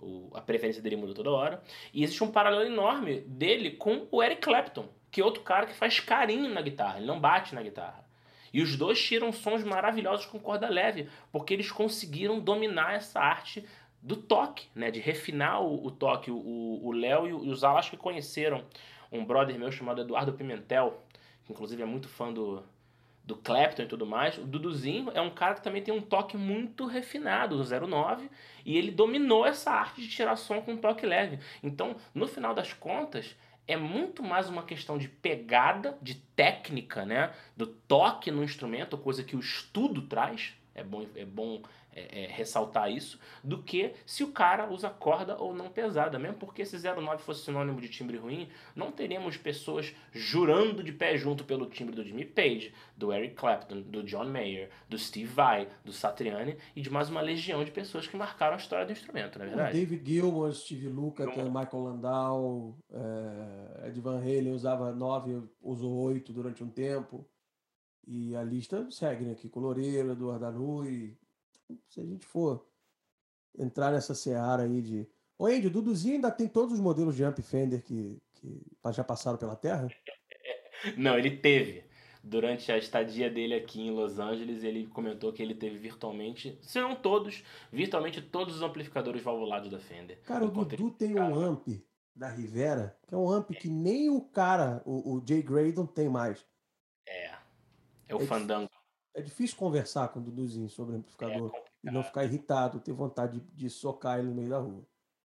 o, 0.00 0.30
a 0.34 0.40
preferência 0.40 0.82
dele 0.82 0.96
muda 0.96 1.14
toda 1.14 1.30
hora. 1.30 1.62
E 1.92 2.02
existe 2.02 2.22
um 2.24 2.30
paralelo 2.30 2.64
enorme 2.64 3.20
dele 3.20 3.72
com 3.72 4.06
o 4.10 4.22
Eric 4.22 4.42
Clapton, 4.42 4.88
que 5.10 5.20
é 5.20 5.24
outro 5.24 5.42
cara 5.42 5.66
que 5.66 5.74
faz 5.74 6.00
carinho 6.00 6.52
na 6.52 6.62
guitarra, 6.62 6.98
ele 6.98 7.06
não 7.06 7.20
bate 7.20 7.54
na 7.54 7.62
guitarra. 7.62 8.08
E 8.52 8.60
os 8.60 8.76
dois 8.76 9.00
tiram 9.00 9.32
sons 9.32 9.62
maravilhosos 9.62 10.26
com 10.26 10.38
corda 10.38 10.68
leve, 10.68 11.08
porque 11.30 11.54
eles 11.54 11.70
conseguiram 11.70 12.40
dominar 12.40 12.94
essa 12.94 13.20
arte 13.20 13.64
do 14.02 14.16
toque, 14.16 14.68
né? 14.74 14.90
De 14.90 15.00
refinar 15.00 15.62
o, 15.62 15.86
o 15.86 15.90
toque. 15.90 16.30
O 16.30 16.92
Léo 16.92 17.26
e, 17.26 17.32
o 17.32 17.54
Zala 17.54 17.78
acho 17.78 17.90
que 17.90 17.96
conheceram 17.96 18.64
um 19.12 19.24
brother 19.24 19.58
meu 19.58 19.70
chamado 19.70 20.00
Eduardo 20.00 20.32
Pimentel, 20.32 21.02
que 21.44 21.52
inclusive 21.52 21.82
é 21.82 21.86
muito 21.86 22.08
fã 22.08 22.32
do, 22.32 22.62
do 23.24 23.36
Clapton 23.36 23.82
e 23.82 23.86
tudo 23.86 24.06
mais. 24.06 24.38
O 24.38 24.44
Duduzinho 24.44 25.10
é 25.14 25.20
um 25.20 25.30
cara 25.30 25.54
que 25.54 25.62
também 25.62 25.82
tem 25.82 25.92
um 25.92 26.00
toque 26.00 26.36
muito 26.36 26.86
refinado, 26.86 27.56
do 27.56 27.86
09, 27.88 28.30
e 28.64 28.76
ele 28.76 28.90
dominou 28.90 29.46
essa 29.46 29.70
arte 29.70 30.00
de 30.00 30.08
tirar 30.08 30.36
som 30.36 30.60
com 30.60 30.72
um 30.72 30.76
toque 30.76 31.06
leve. 31.06 31.38
Então, 31.62 31.96
no 32.14 32.26
final 32.26 32.54
das 32.54 32.72
contas, 32.72 33.36
é 33.66 33.76
muito 33.76 34.22
mais 34.22 34.48
uma 34.48 34.64
questão 34.64 34.98
de 34.98 35.08
pegada, 35.08 35.96
de 36.02 36.16
técnica, 36.34 37.04
né? 37.04 37.32
Do 37.56 37.66
toque 37.66 38.30
no 38.30 38.42
instrumento, 38.42 38.98
coisa 38.98 39.22
que 39.22 39.36
o 39.36 39.40
estudo 39.40 40.02
traz. 40.02 40.54
É 40.74 40.82
bom, 40.82 41.06
é 41.14 41.24
bom 41.24 41.62
é, 41.92 42.24
é, 42.24 42.26
ressaltar 42.28 42.90
isso, 42.90 43.18
do 43.42 43.62
que 43.62 43.92
se 44.06 44.22
o 44.22 44.32
cara 44.32 44.70
usa 44.70 44.88
corda 44.88 45.36
ou 45.36 45.54
não 45.54 45.68
pesada. 45.68 46.18
Mesmo 46.18 46.36
porque 46.38 46.64
se 46.64 46.76
09 46.78 47.22
fosse 47.22 47.44
sinônimo 47.44 47.80
de 47.80 47.88
timbre 47.88 48.16
ruim, 48.16 48.48
não 48.74 48.92
teríamos 48.92 49.36
pessoas 49.36 49.94
jurando 50.12 50.82
de 50.82 50.92
pé 50.92 51.16
junto 51.16 51.44
pelo 51.44 51.66
timbre 51.66 51.94
do 51.94 52.04
Jimmy 52.04 52.24
Page, 52.24 52.72
do 52.96 53.12
Eric 53.12 53.34
Clapton, 53.34 53.82
do 53.82 54.02
John 54.02 54.26
Mayer, 54.26 54.70
do 54.88 54.98
Steve 54.98 55.32
Vai, 55.32 55.68
do 55.84 55.92
Satriani 55.92 56.56
e 56.76 56.80
de 56.80 56.90
mais 56.90 57.10
uma 57.10 57.20
legião 57.20 57.64
de 57.64 57.70
pessoas 57.70 58.06
que 58.06 58.16
marcaram 58.16 58.54
a 58.54 58.58
história 58.58 58.86
do 58.86 58.92
instrumento, 58.92 59.38
na 59.38 59.44
é 59.44 59.48
verdade. 59.48 59.78
David 59.78 60.06
Gilmour, 60.06 60.52
Steve 60.52 60.88
Luca, 60.88 61.26
Michael 61.26 61.82
Landau, 61.82 62.76
é, 62.90 63.88
Ed 63.88 64.00
Van 64.00 64.18
Halen 64.18 64.52
usava 64.52 64.92
9, 64.92 65.42
usou 65.60 65.92
8 66.04 66.32
durante 66.32 66.62
um 66.62 66.68
tempo. 66.68 67.26
E 68.06 68.34
a 68.34 68.42
lista 68.42 68.90
segue, 68.90 69.24
né? 69.24 69.34
Kiko 69.34 69.60
Loureiro, 69.60 70.12
Eduardo 70.12 70.46
Anui. 70.46 71.16
Se 71.88 72.00
a 72.00 72.04
gente 72.04 72.26
for 72.26 72.66
entrar 73.58 73.92
nessa 73.92 74.14
seara 74.14 74.64
aí 74.64 74.80
de. 74.80 75.08
Ô, 75.38 75.46
Andy, 75.46 75.66
o 75.66 75.70
Duduzinho 75.70 76.16
ainda 76.16 76.30
tem 76.30 76.46
todos 76.46 76.74
os 76.74 76.80
modelos 76.80 77.16
de 77.16 77.24
Amp 77.24 77.38
Fender 77.40 77.82
que, 77.82 78.18
que 78.34 78.62
já 78.92 79.02
passaram 79.02 79.38
pela 79.38 79.56
Terra? 79.56 79.88
Não, 80.96 81.18
ele 81.18 81.36
teve. 81.36 81.84
Durante 82.22 82.70
a 82.70 82.76
estadia 82.76 83.30
dele 83.30 83.54
aqui 83.54 83.80
em 83.80 83.90
Los 83.90 84.18
Angeles, 84.18 84.62
ele 84.62 84.86
comentou 84.88 85.32
que 85.32 85.42
ele 85.42 85.54
teve 85.54 85.78
virtualmente, 85.78 86.58
se 86.60 86.78
não 86.78 86.94
todos, 86.94 87.42
virtualmente 87.72 88.20
todos 88.20 88.56
os 88.56 88.62
amplificadores 88.62 89.22
valvulados 89.22 89.70
da 89.70 89.78
Fender. 89.78 90.20
Cara, 90.24 90.44
o 90.44 90.50
Dudu 90.50 90.90
tem 90.90 91.18
um 91.18 91.34
amp 91.34 91.66
da 92.14 92.28
Rivera, 92.28 92.94
que 93.08 93.14
é 93.14 93.16
um 93.16 93.30
amp 93.30 93.52
que 93.52 93.70
nem 93.70 94.10
o 94.10 94.20
cara, 94.20 94.82
o, 94.84 95.14
o 95.14 95.24
Jay 95.26 95.42
Graydon, 95.42 95.86
tem 95.86 96.10
mais. 96.10 96.46
É. 97.08 97.34
É 98.06 98.14
o 98.14 98.20
é 98.20 98.26
Fandango. 98.26 98.70
É 99.14 99.20
difícil 99.20 99.56
conversar 99.56 100.08
com 100.08 100.20
o 100.20 100.22
Duduzinho 100.22 100.68
sobre 100.68 100.96
amplificador 100.96 101.50
é 101.54 101.88
e 101.88 101.90
não 101.90 102.02
ficar 102.02 102.24
irritado, 102.24 102.80
ter 102.80 102.92
vontade 102.92 103.40
de, 103.40 103.46
de 103.54 103.70
socar 103.70 104.18
ele 104.18 104.28
no 104.28 104.34
meio 104.34 104.48
da 104.48 104.58
rua. 104.58 104.86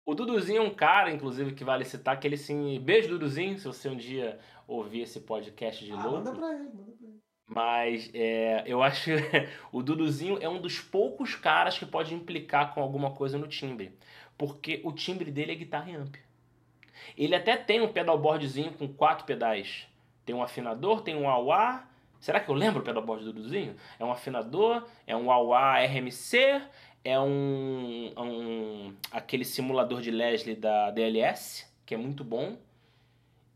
O 0.07 0.15
Duduzinho 0.15 0.59
é 0.59 0.67
um 0.67 0.75
cara, 0.75 1.11
inclusive, 1.11 1.55
que 1.55 1.65
vale 1.65 1.85
citar, 1.85 2.21
que 2.21 2.27
ele 2.27 2.37
sim. 2.37 2.79
Beijo, 2.79 3.09
Duduzinho, 3.09 3.59
se 3.59 3.67
você 3.67 3.89
um 3.89 3.97
dia 3.97 4.39
ouvir 4.69 5.01
esse 5.01 5.21
podcast 5.21 5.85
de 5.85 5.93
ah, 5.93 5.97
louco. 5.97 6.13
Manda 6.19 6.33
pra 6.33 6.55
ele, 6.55 6.65
manda 6.65 6.93
pra 6.93 7.09
ele. 7.09 7.21
Mas 7.47 8.11
é, 8.15 8.65
eu 8.67 8.83
acho 8.83 9.11
o 9.73 9.83
Duduzinho 9.83 10.39
é 10.41 10.49
um 10.49 10.61
dos 10.61 10.81
poucos 10.81 11.35
caras 11.35 11.79
que 11.79 11.87
pode 11.87 12.15
implicar 12.15 12.75
com 12.75 12.81
alguma 12.81 13.13
coisa 13.13 13.39
no 13.39 13.49
timbre. 13.49 13.97
Porque 14.37 14.81
o 14.85 14.93
timbre 14.93 15.31
dele 15.31 15.53
é 15.53 15.55
guitarra 15.55 15.91
e 15.91 15.95
amp. 15.95 16.17
Ele 17.17 17.35
até 17.35 17.57
tem 17.57 17.81
um 17.81 17.93
pedalboardzinho 17.93 18.73
com 18.73 18.89
quatro 18.89 19.25
pedais. 19.25 19.87
Tem 20.25 20.35
um 20.35 20.43
afinador, 20.43 21.03
tem 21.03 21.17
um 21.17 21.25
wah 21.25 21.87
Será 22.25 22.41
que 22.41 22.49
eu 22.49 22.55
lembro 22.55 22.81
o 22.81 22.83
pedalboard 22.83 23.23
do 23.23 23.35
Duduzinho? 23.35 23.77
É 23.99 24.03
um 24.03 24.11
afinador, 24.11 24.89
é 25.07 25.15
um 25.15 25.27
wah 25.27 25.79
RMC, 25.79 26.63
é 27.05 27.21
um, 27.21 28.15
um 28.17 28.95
aquele 29.13 29.45
simulador 29.45 30.01
de 30.01 30.11
Leslie 30.11 30.57
da 30.57 30.91
DLS, 30.91 31.67
que 31.85 31.95
é 31.95 31.99
muito 31.99 32.25
bom. 32.25 32.57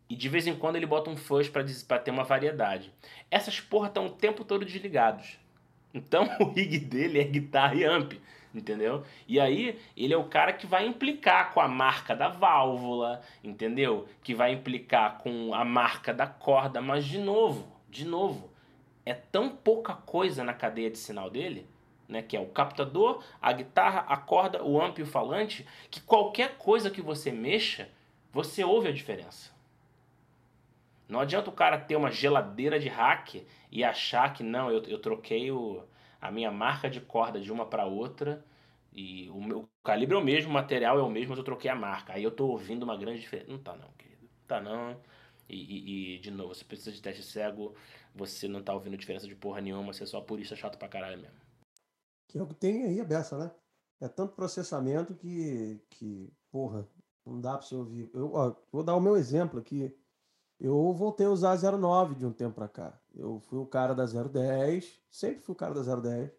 E 0.07 0.15
de 0.15 0.29
vez 0.29 0.47
em 0.47 0.55
quando 0.55 0.77
ele 0.77 0.85
bota 0.85 1.09
um 1.09 1.17
fuzz 1.17 1.49
para 1.49 1.99
ter 1.99 2.11
uma 2.11 2.25
variedade. 2.25 2.93
Essas 3.31 3.59
porra 3.59 3.89
estão 3.89 4.05
o 4.05 4.11
tempo 4.11 4.45
todo 4.45 4.67
desligados. 4.67 5.39
Então 5.95 6.29
o 6.39 6.51
rig 6.51 6.79
dele 6.79 7.21
é 7.21 7.25
guitarra 7.25 7.75
e 7.75 7.85
amp, 7.85 8.13
entendeu? 8.55 9.03
E 9.27 9.41
aí 9.41 9.81
ele 9.97 10.13
é 10.13 10.19
o 10.19 10.29
cara 10.29 10.53
que 10.53 10.67
vai 10.67 10.87
implicar 10.87 11.55
com 11.55 11.61
a 11.61 11.69
marca 11.69 12.15
da 12.15 12.29
válvula, 12.29 13.23
entendeu? 13.43 14.07
Que 14.23 14.35
vai 14.35 14.53
implicar 14.53 15.17
com 15.17 15.55
a 15.55 15.65
marca 15.65 16.13
da 16.13 16.27
corda, 16.27 16.83
mas 16.83 17.07
de 17.07 17.17
novo, 17.17 17.67
de 17.89 18.05
novo, 18.05 18.48
é 19.09 19.15
tão 19.15 19.49
pouca 19.51 19.95
coisa 19.95 20.45
na 20.45 20.55
cadeia 20.55 20.91
de 20.91 20.99
sinal 20.99 21.31
dele 21.31 21.69
né, 22.09 22.23
que 22.23 22.37
é 22.37 22.41
o 22.41 22.47
captador, 22.47 23.23
a 23.41 23.53
guitarra, 23.53 24.01
a 24.09 24.17
corda, 24.17 24.65
o 24.65 24.81
amp 24.81 24.99
e 24.99 25.03
o 25.03 25.07
falante, 25.07 25.67
que 25.91 26.01
qualquer 26.01 26.57
coisa 26.57 26.91
que 26.91 27.03
você 27.03 27.31
mexa, 27.31 27.89
você 28.33 28.65
ouve 28.65 28.89
a 28.89 28.93
diferença. 28.93 29.53
Não 31.07 31.21
adianta 31.21 31.51
o 31.51 31.53
cara 31.53 31.79
ter 31.79 31.97
uma 31.97 32.11
geladeira 32.11 32.79
de 32.79 32.89
hack 32.89 33.47
e 33.71 33.85
achar 33.85 34.33
que 34.33 34.43
não, 34.43 34.71
eu, 34.71 34.83
eu 34.85 34.99
troquei 34.99 35.51
o, 35.51 35.83
a 36.21 36.31
minha 36.31 36.51
marca 36.51 36.89
de 36.89 37.01
corda 37.01 37.41
de 37.41 37.53
uma 37.53 37.67
para 37.67 37.85
outra 37.85 38.45
e 38.93 39.29
o 39.31 39.43
meu 39.43 39.69
calibre 39.85 40.17
é 40.17 40.19
o 40.19 40.25
mesmo, 40.25 40.51
o 40.51 40.53
material 40.55 40.99
é 40.99 41.03
o 41.03 41.11
mesmo, 41.11 41.31
mas 41.31 41.39
eu 41.39 41.45
troquei 41.45 41.71
a 41.71 41.75
marca. 41.75 42.15
Aí 42.15 42.23
eu 42.23 42.31
tô 42.31 42.47
ouvindo 42.49 42.83
uma 42.83 42.97
grande 42.97 43.21
diferença. 43.21 43.51
Não 43.51 43.59
tá 43.59 43.75
não, 43.75 43.89
querido. 43.97 44.29
Tá 44.47 44.61
não. 44.61 44.97
E, 45.49 45.57
e, 45.57 46.17
e, 46.17 46.19
de 46.19 46.31
novo, 46.31 46.55
você 46.55 46.65
precisa 46.65 46.93
de 46.93 47.01
teste 47.01 47.23
cego, 47.23 47.75
você 48.15 48.47
não 48.47 48.63
tá 48.63 48.75
ouvindo 48.75 48.97
diferença 48.97 49.27
de 49.27 49.35
porra 49.35 49.61
nenhuma, 49.61 49.93
você 49.93 50.03
é 50.03 50.07
só 50.07 50.21
purista 50.21 50.55
chato 50.55 50.79
pra 50.79 50.89
caralho 50.89 51.21
mesmo. 51.21 51.37
Que 52.29 52.39
é 52.39 52.43
o 52.43 52.47
que 52.47 52.55
tem 52.55 52.85
aí 52.85 53.01
a 53.01 53.05
beça, 53.05 53.39
né? 53.39 53.51
É 54.01 54.09
tanto 54.09 54.35
processamento 54.35 55.15
que, 55.15 55.81
que 55.91 56.31
porra, 56.51 56.87
não 57.25 57.41
dá 57.41 57.53
para 57.57 57.63
você 57.63 57.75
ouvir. 57.75 58.11
Eu 58.13 58.33
ó, 58.35 58.55
vou 58.71 58.83
dar 58.83 58.95
o 58.95 59.01
meu 59.01 59.17
exemplo 59.17 59.59
aqui. 59.59 59.97
Eu 60.61 60.93
voltei 60.93 61.27
a 61.27 61.31
usar 61.31 61.57
09 61.57 62.17
de 62.17 62.27
um 62.27 62.33
tempo 62.33 62.55
para 62.55 62.69
cá. 62.69 63.01
Eu 63.15 63.41
fui 63.41 63.59
o 63.59 63.67
cara 63.67 63.95
da 63.95 64.05
010, 64.05 65.01
sempre 65.11 65.41
fui 65.41 65.53
o 65.53 65.57
cara 65.57 65.75
da 65.75 65.97
010. 65.97 66.31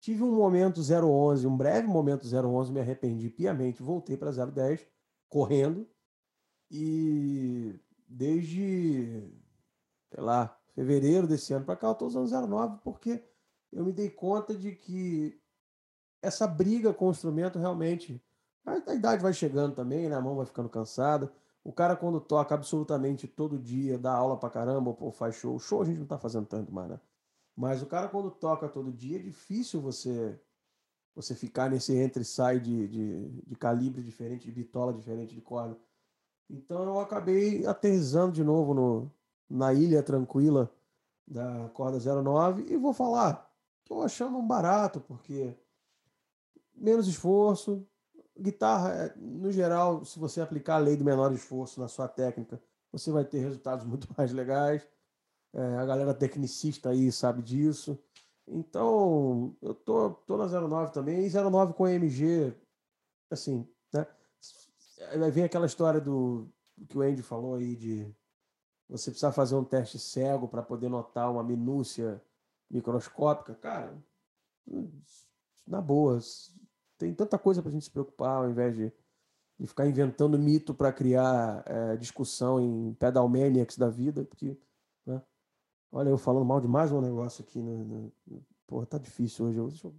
Tive 0.00 0.22
um 0.22 0.34
momento 0.34 0.80
011, 0.80 1.46
um 1.46 1.56
breve 1.56 1.86
momento 1.86 2.24
011, 2.24 2.72
me 2.72 2.80
arrependi 2.80 3.28
piamente, 3.28 3.82
voltei 3.82 4.16
para 4.16 4.30
010, 4.30 4.86
correndo. 5.28 5.86
E 6.70 7.78
desde, 8.10 9.22
sei 10.12 10.22
lá, 10.22 10.58
fevereiro 10.74 11.26
desse 11.26 11.52
ano 11.52 11.64
para 11.64 11.76
cá, 11.76 11.88
eu 11.88 11.92
estou 11.92 12.08
usando 12.08 12.48
09 12.48 12.78
porque 12.82 13.22
eu 13.72 13.84
me 13.84 13.92
dei 13.92 14.10
conta 14.10 14.54
de 14.54 14.72
que 14.72 15.40
essa 16.20 16.46
briga 16.46 16.92
com 16.92 17.08
o 17.08 17.10
instrumento 17.12 17.58
realmente. 17.58 18.22
A, 18.66 18.94
idade 18.94 19.22
vai 19.22 19.32
chegando 19.32 19.74
também, 19.74 20.08
né? 20.08 20.16
a 20.16 20.20
mão 20.20 20.36
vai 20.36 20.44
ficando 20.44 20.68
cansada. 20.68 21.32
O 21.62 21.72
cara, 21.72 21.96
quando 21.96 22.20
toca 22.20 22.54
absolutamente 22.54 23.26
todo 23.26 23.58
dia, 23.58 23.98
dá 23.98 24.12
aula 24.12 24.36
pra 24.36 24.50
caramba, 24.50 24.94
ou 24.98 25.12
faz 25.12 25.36
show. 25.36 25.58
Show 25.58 25.82
a 25.82 25.84
gente 25.84 25.98
não 25.98 26.06
tá 26.06 26.18
fazendo 26.18 26.46
tanto 26.46 26.72
mais, 26.72 26.90
né? 26.90 27.00
Mas 27.56 27.82
o 27.82 27.86
cara, 27.86 28.08
quando 28.08 28.30
toca 28.30 28.68
todo 28.68 28.92
dia, 28.92 29.18
é 29.18 29.22
difícil 29.22 29.80
você 29.80 30.38
você 31.14 31.34
ficar 31.34 31.68
nesse 31.68 31.92
entre 31.94 32.22
e 32.22 32.24
sai 32.24 32.60
de, 32.60 32.88
de, 32.88 33.28
de, 33.42 33.56
calibre 33.56 34.02
diferente, 34.02 34.46
de 34.46 34.52
bitola 34.52 34.92
diferente, 34.92 35.34
de 35.34 35.40
corda. 35.40 35.76
Então 36.50 36.82
eu 36.84 37.00
acabei 37.00 37.64
aterrissando 37.66 38.32
de 38.32 38.44
novo 38.44 38.74
no, 38.74 39.10
na 39.48 39.72
ilha 39.72 40.02
tranquila 40.02 40.70
da 41.26 41.70
corda 41.72 41.98
09 42.22 42.66
e 42.68 42.76
vou 42.76 42.92
falar, 42.92 43.50
Estou 43.90 44.04
achando 44.04 44.38
um 44.38 44.46
barato, 44.46 45.00
porque 45.00 45.52
menos 46.76 47.08
esforço. 47.08 47.84
Guitarra, 48.38 48.90
é, 48.92 49.14
no 49.16 49.50
geral, 49.50 50.04
se 50.04 50.16
você 50.16 50.40
aplicar 50.40 50.76
a 50.76 50.78
lei 50.78 50.96
do 50.96 51.04
menor 51.04 51.32
esforço 51.32 51.80
na 51.80 51.88
sua 51.88 52.06
técnica, 52.06 52.62
você 52.92 53.10
vai 53.10 53.24
ter 53.24 53.40
resultados 53.40 53.84
muito 53.84 54.06
mais 54.16 54.30
legais. 54.32 54.86
É, 55.52 55.60
a 55.78 55.84
galera 55.84 56.14
tecnicista 56.14 56.90
aí 56.90 57.10
sabe 57.10 57.42
disso. 57.42 57.98
Então, 58.46 59.56
eu 59.60 59.74
tô, 59.74 60.10
tô 60.10 60.36
na 60.36 60.46
09 60.46 60.92
também. 60.92 61.26
E 61.26 61.28
09 61.28 61.74
com 61.74 61.88
MG, 61.88 62.54
assim, 63.28 63.68
Aí 65.08 65.30
vem 65.30 65.44
aquela 65.44 65.66
história 65.66 66.00
do 66.00 66.48
que 66.88 66.96
o 66.96 67.02
Andy 67.02 67.22
falou 67.22 67.54
aí 67.54 67.74
de 67.76 68.14
você 68.88 69.10
precisar 69.10 69.32
fazer 69.32 69.54
um 69.54 69.64
teste 69.64 69.98
cego 69.98 70.48
para 70.48 70.62
poder 70.62 70.88
notar 70.88 71.30
uma 71.30 71.42
minúcia 71.42 72.22
microscópica, 72.70 73.54
cara, 73.54 73.96
na 75.66 75.80
boa, 75.80 76.18
tem 76.98 77.14
tanta 77.14 77.38
coisa 77.38 77.62
para 77.62 77.70
a 77.70 77.72
gente 77.72 77.84
se 77.84 77.90
preocupar 77.90 78.36
ao 78.36 78.50
invés 78.50 78.74
de, 78.76 78.92
de 79.58 79.66
ficar 79.66 79.86
inventando 79.86 80.38
mito 80.38 80.74
para 80.74 80.92
criar 80.92 81.62
é, 81.66 81.96
discussão 81.96 82.60
em 82.60 82.94
pedalmaniacs 82.94 83.76
da 83.76 83.88
vida, 83.88 84.24
porque, 84.24 84.58
né? 85.06 85.22
Olha, 85.92 86.10
eu 86.10 86.18
falando 86.18 86.44
mal 86.44 86.60
de 86.60 86.68
mais 86.68 86.92
um 86.92 87.00
negócio 87.00 87.42
aqui, 87.42 87.60
né? 87.60 88.10
Porra, 88.66 88.86
tá 88.86 88.98
difícil 88.98 89.46
hoje. 89.46 89.60
Deixa 89.60 89.88
eu, 89.88 89.94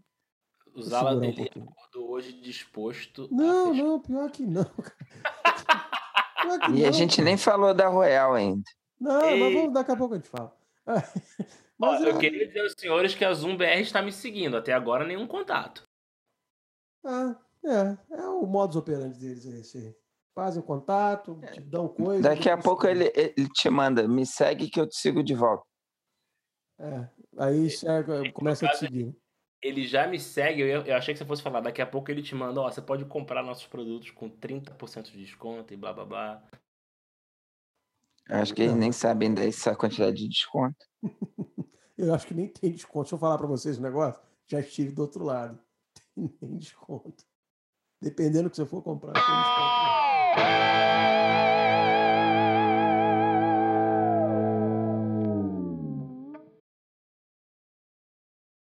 o 0.73 0.81
Zala 0.81 1.19
dele 1.19 1.49
um 1.55 1.63
acordou 1.63 2.11
hoje 2.11 2.33
disposto. 2.33 3.27
Não, 3.31 3.73
não, 3.73 3.99
pior 3.99 4.29
que 4.31 4.45
não. 4.45 4.65
pior 6.41 6.59
que 6.59 6.71
e 6.71 6.81
não, 6.81 6.87
a 6.87 6.91
gente 6.91 7.17
cara. 7.17 7.25
nem 7.25 7.37
falou 7.37 7.73
da 7.73 7.87
Royal 7.87 8.33
ainda. 8.33 8.63
Não, 8.99 9.21
Ei. 9.25 9.39
mas 9.39 9.53
vamos, 9.53 9.73
daqui 9.73 9.91
a 9.91 9.95
pouco 9.95 10.13
a 10.13 10.17
gente 10.17 10.29
fala. 10.29 10.55
Mas 11.81 11.99
Ó, 11.99 12.05
eu 12.05 12.19
queria 12.19 12.45
dizer 12.45 12.59
aos 12.59 12.75
senhores 12.77 13.15
que 13.15 13.25
a 13.25 13.33
Zoom 13.33 13.57
BR 13.57 13.79
está 13.81 14.03
me 14.03 14.11
seguindo. 14.11 14.55
Até 14.55 14.71
agora, 14.71 15.03
nenhum 15.03 15.25
contato. 15.25 15.89
Ah, 17.03 17.35
é. 17.65 18.17
É 18.17 18.27
o 18.27 18.45
modus 18.45 18.75
operandi 18.75 19.17
deles 19.17 19.45
esse. 19.45 19.97
Fazem 20.35 20.61
contato, 20.61 21.39
é. 21.41 21.47
te 21.47 21.61
dão 21.61 21.87
coisa. 21.87 22.21
Daqui 22.21 22.51
a 22.51 22.57
pouco 22.57 22.85
ele, 22.85 23.11
ele, 23.15 23.49
te 23.49 23.67
manda, 23.67 24.07
me 24.07 24.27
segue 24.27 24.69
que 24.69 24.79
eu 24.79 24.87
te 24.87 24.95
sigo 24.95 25.23
de 25.23 25.33
volta. 25.33 25.65
É. 26.79 27.09
Aí 27.39 27.67
segue, 27.71 28.31
começa 28.31 28.67
a 28.67 28.69
te 28.69 28.77
seguir. 28.77 29.15
Ele 29.61 29.85
já 29.85 30.07
me 30.07 30.19
segue, 30.19 30.61
eu, 30.61 30.81
eu 30.81 30.95
achei 30.95 31.13
que 31.13 31.19
você 31.19 31.25
fosse 31.25 31.41
falar. 31.41 31.61
Daqui 31.61 31.81
a 31.81 31.85
pouco 31.85 32.09
ele 32.09 32.23
te 32.23 32.33
manda, 32.33 32.61
ó, 32.61 32.71
você 32.71 32.81
pode 32.81 33.05
comprar 33.05 33.43
nossos 33.43 33.67
produtos 33.67 34.09
com 34.11 34.29
30% 34.29 35.11
de 35.11 35.17
desconto 35.17 35.73
e 35.73 35.77
blá 35.77 35.93
blá 35.93 36.05
blá. 36.05 36.43
Acho 38.27 38.53
que 38.53 38.63
eles 38.63 38.75
nem 38.75 38.91
sabem 38.91 39.33
dessa 39.33 39.75
quantidade 39.75 40.17
de 40.17 40.27
desconto. 40.27 40.85
Eu 41.97 42.13
acho 42.13 42.25
que 42.25 42.33
nem 42.33 42.47
tem 42.47 42.71
desconto. 42.71 43.03
Deixa 43.03 43.15
eu 43.15 43.19
falar 43.19 43.37
para 43.37 43.45
vocês 43.45 43.77
um 43.77 43.83
negócio. 43.83 44.19
Já 44.47 44.59
estive 44.59 44.91
do 44.91 45.03
outro 45.03 45.23
lado. 45.23 45.59
Tem 46.15 46.49
nem 46.49 46.57
desconto. 46.57 47.23
Dependendo 48.01 48.45
do 48.45 48.49
que 48.49 48.55
você 48.55 48.65
for 48.65 48.81
comprar, 48.81 49.13
tem 49.13 49.21
desconto. 49.21 51.20